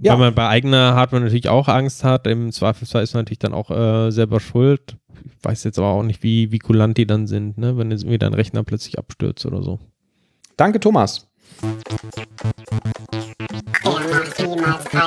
[0.00, 0.12] Ja.
[0.12, 2.28] Weil man bei eigener Hardware natürlich auch Angst hat.
[2.28, 4.96] Im Zweifelsfall ist man natürlich dann auch äh, selber schuld.
[5.24, 7.76] Ich weiß jetzt aber auch nicht, wie, wie kulant die dann sind, ne?
[7.76, 9.80] wenn jetzt irgendwie dein Rechner plötzlich abstürzt oder so.
[10.56, 11.26] Danke, Thomas.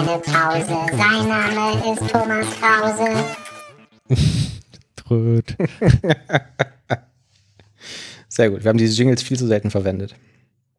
[0.03, 0.79] Keine Pause.
[0.97, 3.23] Sein Name ist Thomas Krause.
[4.95, 5.55] Tröd.
[8.27, 8.63] Sehr gut.
[8.63, 10.15] Wir haben diese Jingles viel zu selten verwendet.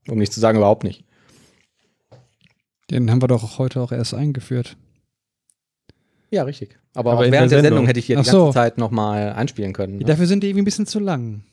[0.09, 1.05] Um nicht zu sagen, überhaupt nicht.
[2.91, 4.77] Den haben wir doch heute auch erst eingeführt.
[6.31, 6.77] Ja, richtig.
[6.95, 7.87] Aber, Aber auch während der der Sendung Sendung.
[7.87, 8.53] hätte ich hier Ach die ganze so.
[8.53, 9.99] Zeit nochmal einspielen können.
[9.99, 10.05] Ne?
[10.05, 11.45] Dafür sind die irgendwie ein bisschen zu lang.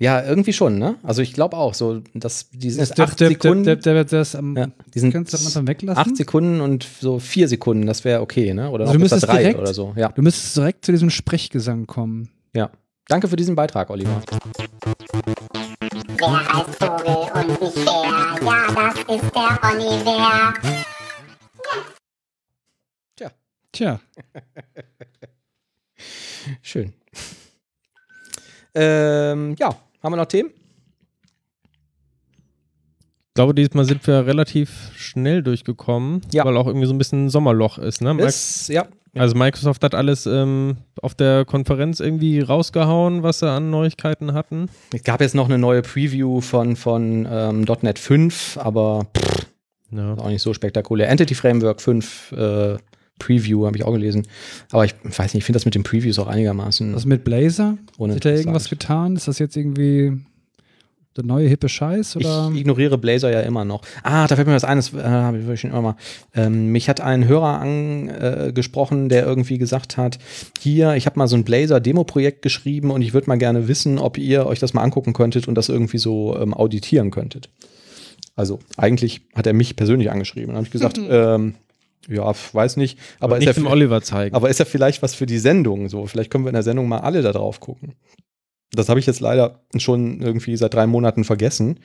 [0.00, 0.94] Ja, irgendwie schon, ne?
[1.02, 3.64] Also ich glaube auch, so, dass die sind der, acht Sekunden.
[3.64, 5.98] Der, der, das am, ja, die sind kannst du am Anfang weglassen?
[6.00, 8.70] acht Sekunden und so vier Sekunden, das wäre okay, ne?
[8.70, 9.94] Oder Also du müsstest drei direkt- oder so.
[9.96, 12.28] Ja, Du müsstest direkt zu diesem Sprechgesang kommen.
[12.54, 12.70] ja.
[13.10, 14.20] Danke für diesen Beitrag, Oliver.
[16.18, 18.36] Wer heißt Vogel und nicht Bär?
[18.44, 20.52] Ja, das ist der Oliver.
[23.72, 24.00] Tja,
[26.62, 26.92] Schön.
[28.74, 30.50] ähm, ja, haben wir noch Themen?
[33.28, 36.44] Ich glaube, diesmal sind wir relativ schnell durchgekommen, Ja.
[36.44, 38.00] weil auch irgendwie so ein bisschen ein Sommerloch ist.
[38.00, 38.16] Ne?
[38.20, 38.86] Ist, ja.
[39.14, 44.68] Also Microsoft hat alles ähm, auf der Konferenz irgendwie rausgehauen, was sie an Neuigkeiten hatten.
[44.92, 49.46] Es gab jetzt noch eine neue Preview von, von ähm, .NET 5, aber pff,
[49.92, 50.14] Ja.
[50.14, 51.08] auch nicht so spektakulär.
[51.08, 52.76] Entity Framework 5 äh,
[53.18, 54.26] Preview habe ich auch gelesen.
[54.70, 56.94] Aber ich weiß nicht, ich finde das mit den Previews auch einigermaßen.
[56.94, 57.78] was mit Blazer?
[57.98, 59.16] Ohne Hat da irgendwas getan?
[59.16, 60.12] Ist das jetzt irgendwie
[61.18, 62.16] der neue hippe Scheiß?
[62.16, 62.50] Oder?
[62.54, 63.82] Ich ignoriere Blazor ja immer noch.
[64.04, 65.96] Ah, da fällt mir was ein, das äh, habe ich schon immer mal.
[66.34, 70.18] Ähm, mich hat ein Hörer angesprochen, äh, gesprochen, der irgendwie gesagt hat,
[70.60, 74.16] hier, ich habe mal so ein Blazor-Demo-Projekt geschrieben und ich würde mal gerne wissen, ob
[74.16, 77.50] ihr euch das mal angucken könntet und das irgendwie so ähm, auditieren könntet.
[78.36, 80.48] Also eigentlich hat er mich persönlich angeschrieben.
[80.48, 81.54] Dann habe ich gesagt, ähm,
[82.08, 82.98] Ja, weiß nicht.
[83.20, 84.34] Aber Aber ist, nicht ja, dem Oliver zeigen.
[84.34, 85.88] aber ist ja vielleicht was für die Sendung.
[85.88, 87.94] So, vielleicht können wir in der Sendung mal alle da drauf gucken.
[88.72, 91.80] Das habe ich jetzt leider schon irgendwie seit drei Monaten vergessen.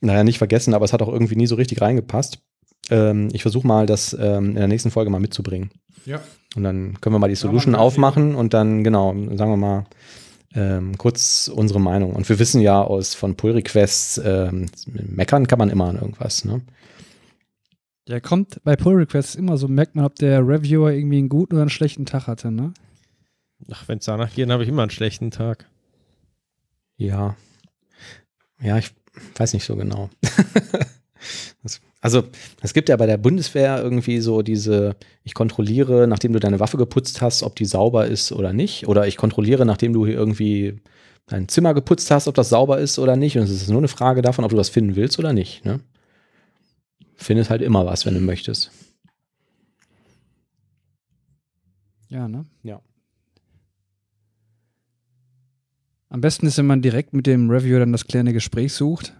[0.00, 2.38] Naja, nicht vergessen, aber es hat auch irgendwie nie so richtig reingepasst.
[2.90, 5.70] Ähm, ich versuche mal, das ähm, in der nächsten Folge mal mitzubringen.
[6.06, 6.20] Ja.
[6.56, 9.86] Und dann können wir mal die Solution aufmachen und dann, genau, sagen wir mal,
[10.54, 12.12] ähm, kurz unsere Meinung.
[12.14, 16.44] Und wir wissen ja aus von Pull Requests, ähm, meckern kann man immer an irgendwas.
[16.44, 16.60] Ne?
[18.08, 21.54] Der kommt bei Pull Requests immer so, merkt man, ob der Reviewer irgendwie einen guten
[21.54, 22.72] oder einen schlechten Tag hatte, ne?
[23.70, 25.68] Ach, wenn es danach geht, dann habe ich immer einen schlechten Tag.
[26.96, 27.36] Ja.
[28.62, 28.90] Ja, ich
[29.36, 30.10] weiß nicht so genau.
[31.62, 32.22] Das- also,
[32.62, 36.78] es gibt ja bei der Bundeswehr irgendwie so diese, ich kontrolliere, nachdem du deine Waffe
[36.78, 38.88] geputzt hast, ob die sauber ist oder nicht.
[38.88, 40.80] Oder ich kontrolliere, nachdem du hier irgendwie
[41.26, 43.36] dein Zimmer geputzt hast, ob das sauber ist oder nicht.
[43.36, 45.62] Und es ist nur eine Frage davon, ob du was finden willst oder nicht.
[45.66, 45.80] Ne?
[47.20, 48.70] Findest halt immer was, wenn du möchtest.
[52.08, 52.46] Ja, ne?
[52.62, 52.80] Ja.
[56.08, 59.14] Am besten ist, wenn man direkt mit dem Reviewer dann das klärende Gespräch sucht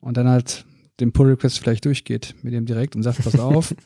[0.00, 0.64] und dann halt
[1.00, 3.74] den Pull-Request vielleicht durchgeht mit dem direkt und sagt, pass auf.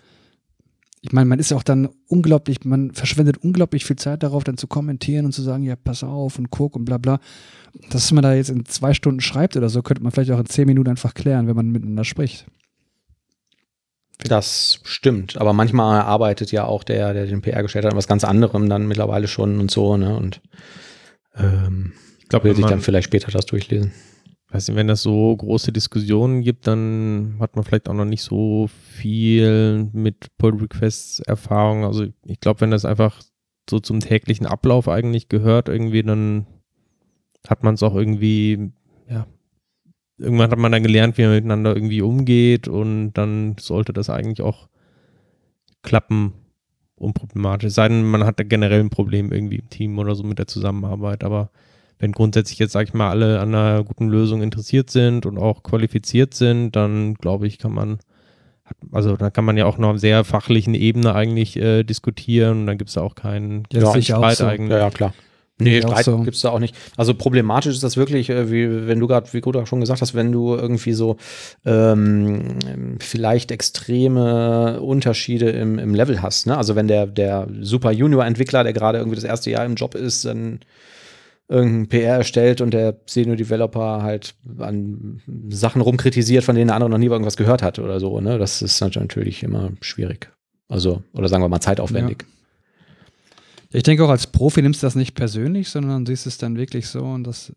[1.00, 4.56] Ich meine, man ist ja auch dann unglaublich, man verschwendet unglaublich viel Zeit darauf, dann
[4.56, 7.20] zu kommentieren und zu sagen, ja, pass auf und guck und bla bla.
[7.90, 10.46] Dass man da jetzt in zwei Stunden schreibt oder so, könnte man vielleicht auch in
[10.46, 12.46] zehn Minuten einfach klären, wenn man miteinander spricht.
[14.24, 18.24] Das stimmt, aber manchmal arbeitet ja auch der, der den PR gestellt hat, was ganz
[18.24, 20.16] anderem dann mittlerweile schon und so, ne?
[20.16, 20.40] Und
[21.36, 23.92] ähm, Ich glaube, will sich dann vielleicht später das durchlesen.
[24.50, 28.22] weiß nicht, wenn das so große Diskussionen gibt, dann hat man vielleicht auch noch nicht
[28.22, 31.84] so viel mit Pull Requests Erfahrung.
[31.84, 33.22] Also ich glaube, wenn das einfach
[33.70, 36.46] so zum täglichen Ablauf eigentlich gehört, irgendwie, dann
[37.46, 38.72] hat man es auch irgendwie,
[39.08, 39.26] ja,
[40.18, 44.42] irgendwann hat man dann gelernt, wie man miteinander irgendwie umgeht und dann sollte das eigentlich
[44.42, 44.68] auch
[45.82, 46.32] klappen,
[46.96, 47.68] unproblematisch.
[47.68, 50.38] Es sei denn, man hat da generell ein Problem irgendwie im Team oder so mit
[50.38, 51.50] der Zusammenarbeit, aber
[51.98, 55.62] wenn grundsätzlich jetzt, sag ich mal, alle an einer guten Lösung interessiert sind und auch
[55.62, 57.98] qualifiziert sind, dann glaube ich, kann man,
[58.92, 62.66] also da kann man ja auch noch auf sehr fachlichen Ebene eigentlich äh, diskutieren und
[62.66, 64.46] dann gibt es da auch keinen Ja, Streit so.
[64.46, 64.70] eigentlich.
[64.70, 65.12] Ja, ja, klar.
[65.60, 66.18] Nee, Ja, Streit so.
[66.18, 66.74] gibt's da auch nicht.
[66.96, 70.00] Also problematisch ist das wirklich, äh, wie wenn du gerade, wie du auch schon gesagt
[70.00, 71.16] hast, wenn du irgendwie so
[71.64, 72.58] ähm,
[73.00, 76.46] vielleicht extreme Unterschiede im, im Level hast.
[76.46, 76.56] Ne?
[76.56, 80.24] Also wenn der, der super Junior-Entwickler, der gerade irgendwie das erste Jahr im Job ist,
[80.24, 80.60] dann
[81.48, 86.90] irgendein PR erstellt und der Senior Developer halt an Sachen rumkritisiert, von denen der andere
[86.90, 88.20] noch nie irgendwas gehört hat oder so.
[88.20, 88.38] Ne?
[88.38, 90.30] Das ist natürlich immer schwierig.
[90.68, 92.26] Also, oder sagen wir mal zeitaufwendig.
[93.70, 96.88] Ich denke auch als Profi nimmst du das nicht persönlich, sondern siehst es dann wirklich
[96.88, 97.52] so und das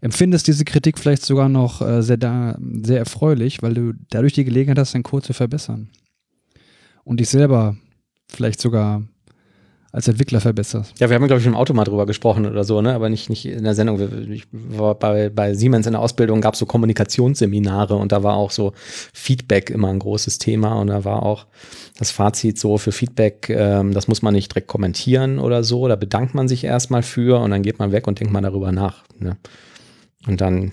[0.00, 4.78] empfindest diese Kritik vielleicht sogar noch äh, sehr, sehr erfreulich, weil du dadurch die Gelegenheit
[4.78, 5.90] hast, deinen Code zu verbessern.
[7.04, 7.76] Und dich selber
[8.28, 9.02] vielleicht sogar
[9.96, 11.00] als Entwickler verbesserst.
[11.00, 12.92] Ja, wir haben, glaube ich, im Auto mal drüber gesprochen oder so, ne?
[12.92, 13.98] aber nicht, nicht in der Sendung.
[14.30, 18.34] Ich war bei, bei Siemens in der Ausbildung, gab es so Kommunikationsseminare und da war
[18.34, 18.74] auch so
[19.14, 21.46] Feedback immer ein großes Thema und da war auch
[21.98, 25.96] das Fazit so für Feedback, ähm, das muss man nicht direkt kommentieren oder so, da
[25.96, 29.02] bedankt man sich erstmal für und dann geht man weg und denkt mal darüber nach.
[29.18, 29.38] Ne?
[30.26, 30.72] Und dann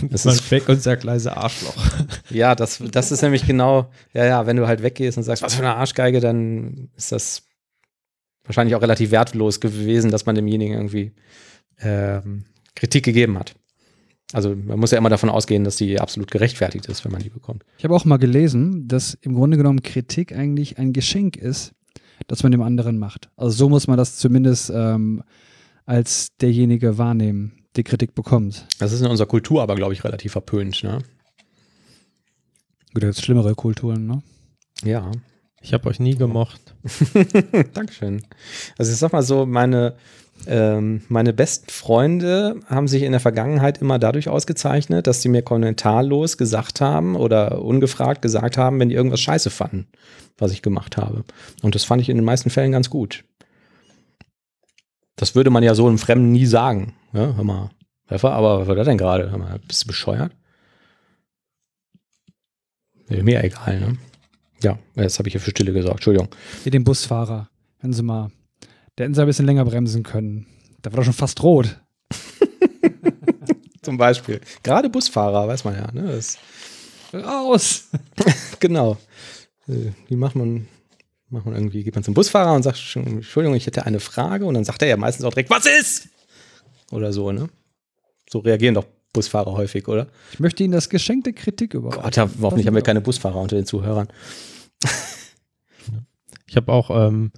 [0.10, 1.74] das ist, weg und sagt leise Arschloch.
[2.30, 5.54] ja, das, das ist nämlich genau, ja, ja, wenn du halt weggehst und sagst, was
[5.54, 7.42] für eine Arschgeige, dann ist das
[8.44, 11.12] wahrscheinlich auch relativ wertlos gewesen, dass man demjenigen irgendwie
[11.80, 13.54] ähm, Kritik gegeben hat.
[14.32, 17.30] Also man muss ja immer davon ausgehen, dass die absolut gerechtfertigt ist, wenn man die
[17.30, 17.64] bekommt.
[17.78, 21.72] Ich habe auch mal gelesen, dass im Grunde genommen Kritik eigentlich ein Geschenk ist,
[22.26, 23.30] das man dem anderen macht.
[23.36, 25.22] Also so muss man das zumindest ähm,
[25.86, 28.66] als derjenige wahrnehmen, der Kritik bekommt.
[28.78, 30.82] Das ist in unserer Kultur aber, glaube ich, relativ verpönt.
[30.82, 30.98] Ne?
[32.92, 34.22] Gut, da gibt's schlimmere Kulturen, ne?
[34.84, 35.10] Ja.
[35.64, 36.60] Ich habe euch nie gemocht.
[37.72, 38.22] Dankeschön.
[38.76, 39.94] Also ich sag mal so, meine,
[40.46, 45.40] ähm, meine besten Freunde haben sich in der Vergangenheit immer dadurch ausgezeichnet, dass sie mir
[45.40, 49.86] kommentarlos gesagt haben oder ungefragt gesagt haben, wenn die irgendwas scheiße fanden,
[50.36, 51.24] was ich gemacht habe.
[51.62, 53.24] Und das fand ich in den meisten Fällen ganz gut.
[55.16, 56.94] Das würde man ja so einem Fremden nie sagen.
[57.14, 57.70] Ja, hör mal,
[58.06, 59.32] Pfeffer, aber was war das denn gerade?
[59.66, 60.32] Bist du bescheuert?
[63.08, 63.96] Mir egal, ne?
[64.64, 65.98] Ja, jetzt habe ich hier für Stille gesorgt.
[65.98, 66.28] Entschuldigung.
[66.64, 67.48] Wie den Busfahrer.
[67.78, 68.30] Hören Sie mal.
[68.96, 70.46] Der hätten Sie ein bisschen länger bremsen können.
[70.82, 71.80] Da war doch schon fast rot.
[73.82, 74.40] Zum Beispiel.
[74.62, 75.90] Gerade Busfahrer, weiß man ja.
[75.92, 76.02] Ne?
[76.12, 76.38] Das,
[77.12, 77.88] Raus!
[78.60, 78.96] genau.
[79.68, 80.66] Äh, Die macht man,
[81.28, 84.46] macht man irgendwie, geht man zum Busfahrer und sagt, Entschuldigung, ich hätte eine Frage.
[84.46, 86.08] Und dann sagt er ja meistens auch direkt, was ist?
[86.90, 87.48] Oder so, ne?
[88.30, 90.08] So reagieren doch Busfahrer häufig, oder?
[90.32, 92.02] Ich möchte Ihnen das Geschenk der Kritik überreichen.
[92.02, 94.08] Gott, ja, hoffentlich haben wir keine Busfahrer unter den Zuhörern.
[96.46, 97.32] Ich habe auch ähm,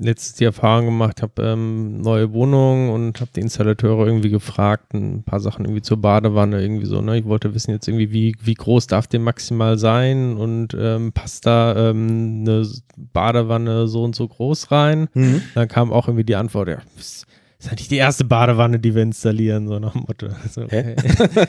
[0.00, 5.24] letztens die Erfahrung gemacht, habe ähm, neue Wohnung und habe die Installateure irgendwie gefragt, ein
[5.24, 7.18] paar Sachen irgendwie zur Badewanne, irgendwie so, ne?
[7.18, 11.46] Ich wollte wissen jetzt irgendwie, wie, wie groß darf der maximal sein und ähm, passt
[11.46, 12.66] da ähm, eine
[12.96, 15.08] Badewanne so und so groß rein?
[15.14, 15.42] Mhm.
[15.54, 17.26] Dann kam auch irgendwie die Antwort, ja, ist,
[17.58, 20.28] ist nicht die erste Badewanne, die wir installieren, so nach dem Motto.
[20.42, 20.94] Also, Hä?
[20.96, 21.46] okay.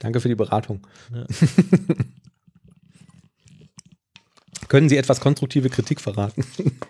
[0.00, 0.80] Danke für die Beratung.
[1.14, 1.24] Ja.
[4.72, 6.46] Können Sie etwas konstruktive Kritik verraten?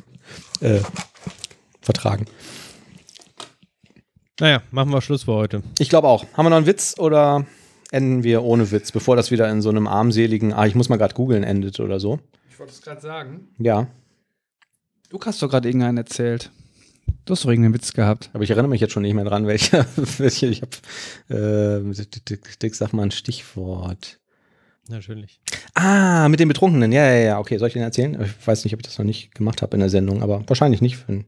[0.60, 0.78] äh,
[1.80, 2.26] vertragen.
[4.38, 5.64] Naja, machen wir Schluss für heute.
[5.80, 6.24] Ich glaube auch.
[6.34, 7.44] Haben wir noch einen Witz oder
[7.90, 10.96] enden wir ohne Witz, bevor das wieder in so einem armseligen, ah, ich muss mal
[10.96, 12.20] gerade googeln, endet oder so?
[12.50, 13.48] Ich wollte es gerade sagen.
[13.58, 13.88] Ja,
[15.08, 16.52] Du hast doch gerade irgendeinen erzählt.
[17.24, 18.30] Du hast doch irgendeinen Witz gehabt.
[18.32, 19.86] aber ich erinnere mich jetzt schon nicht mehr dran, welcher.
[19.96, 24.20] welche ich habe, äh, sag mal ein Stichwort.
[24.88, 25.40] Natürlich.
[25.74, 26.92] Ah, mit den Betrunkenen.
[26.92, 27.38] Ja, ja, ja.
[27.38, 28.20] Okay, soll ich den erzählen?
[28.20, 30.80] Ich weiß nicht, ob ich das noch nicht gemacht habe in der Sendung, aber wahrscheinlich
[30.80, 31.08] nicht.
[31.08, 31.24] Wenn,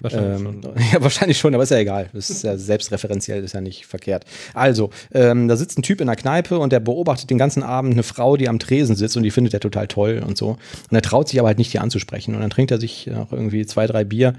[0.00, 0.74] Wahrscheinlich ähm, schon.
[0.92, 2.10] Ja, wahrscheinlich schon, aber ist ja egal.
[2.12, 4.24] Das ist ja selbstreferenziell, ist ja nicht verkehrt.
[4.52, 7.92] Also, ähm, da sitzt ein Typ in der Kneipe und der beobachtet den ganzen Abend
[7.92, 10.50] eine Frau, die am Tresen sitzt und die findet er total toll und so.
[10.90, 12.34] Und er traut sich aber halt nicht, die anzusprechen.
[12.34, 14.34] Und dann trinkt er sich noch irgendwie zwei, drei Bier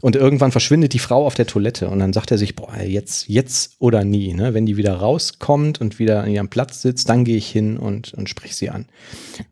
[0.00, 1.88] und irgendwann verschwindet die Frau auf der Toilette.
[1.88, 4.34] Und dann sagt er sich, boah, jetzt, jetzt oder nie.
[4.34, 4.54] Ne?
[4.54, 8.09] Wenn die wieder rauskommt und wieder an ihrem Platz sitzt, dann gehe ich hin und,
[8.14, 8.86] und sprich sie an.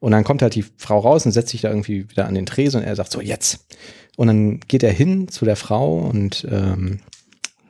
[0.00, 2.46] Und dann kommt halt die Frau raus und setzt sich da irgendwie wieder an den
[2.46, 3.66] Tresen und er sagt so, jetzt.
[4.16, 7.00] Und dann geht er hin zu der Frau und ähm,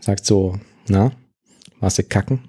[0.01, 0.59] sagt so,
[0.89, 1.13] na,
[1.81, 2.41] warst du kacken?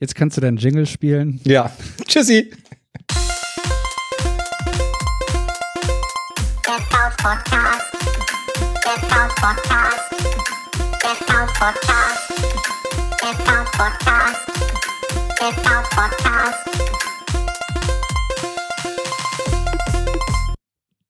[0.00, 1.40] Jetzt kannst du deinen Jingle spielen.
[1.44, 1.70] Ja.
[2.06, 2.50] Tschüssi.
[6.66, 7.92] Der Kraut-Podcast.
[8.84, 10.10] Der Kraut-Podcast.
[11.02, 12.30] Der Kraut-Podcast.
[13.20, 14.79] Der Kraut-Podcast.
[15.40, 16.68] Der Kraut-Podcast.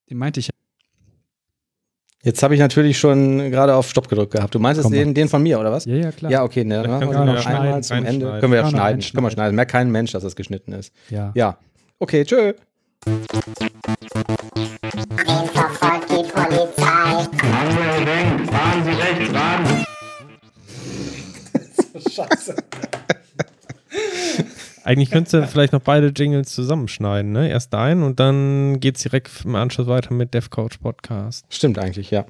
[0.09, 0.51] Den meinte ich.
[2.23, 4.55] Jetzt habe ich natürlich schon gerade auf Stopp gedrückt gehabt.
[4.55, 5.85] Du meintest Komm den, den von mir, oder was?
[5.85, 6.31] Ja, ja, klar.
[6.31, 8.39] Ja, okay, ne, dann machen wir können wir noch ja einmal schneiden, zum Ende.
[8.39, 9.01] Können wir ja schneiden.
[9.01, 9.57] Können wir schneiden.
[9.57, 10.95] Merkt kein Mensch, dass das geschnitten ist.
[11.09, 11.33] Ja.
[11.35, 11.59] Ja.
[11.99, 12.53] Okay, tschö.
[13.07, 13.27] Den
[15.53, 17.27] verfolgt die Polizei.
[18.47, 19.87] Fahren Sie rechts ran.
[24.85, 27.49] Eigentlich könntest du vielleicht noch beide Jingles zusammenschneiden, ne?
[27.49, 31.45] Erst ein und dann geht's direkt im Anschluss weiter mit Dev Couch Podcast.
[31.51, 32.25] Stimmt eigentlich, ja.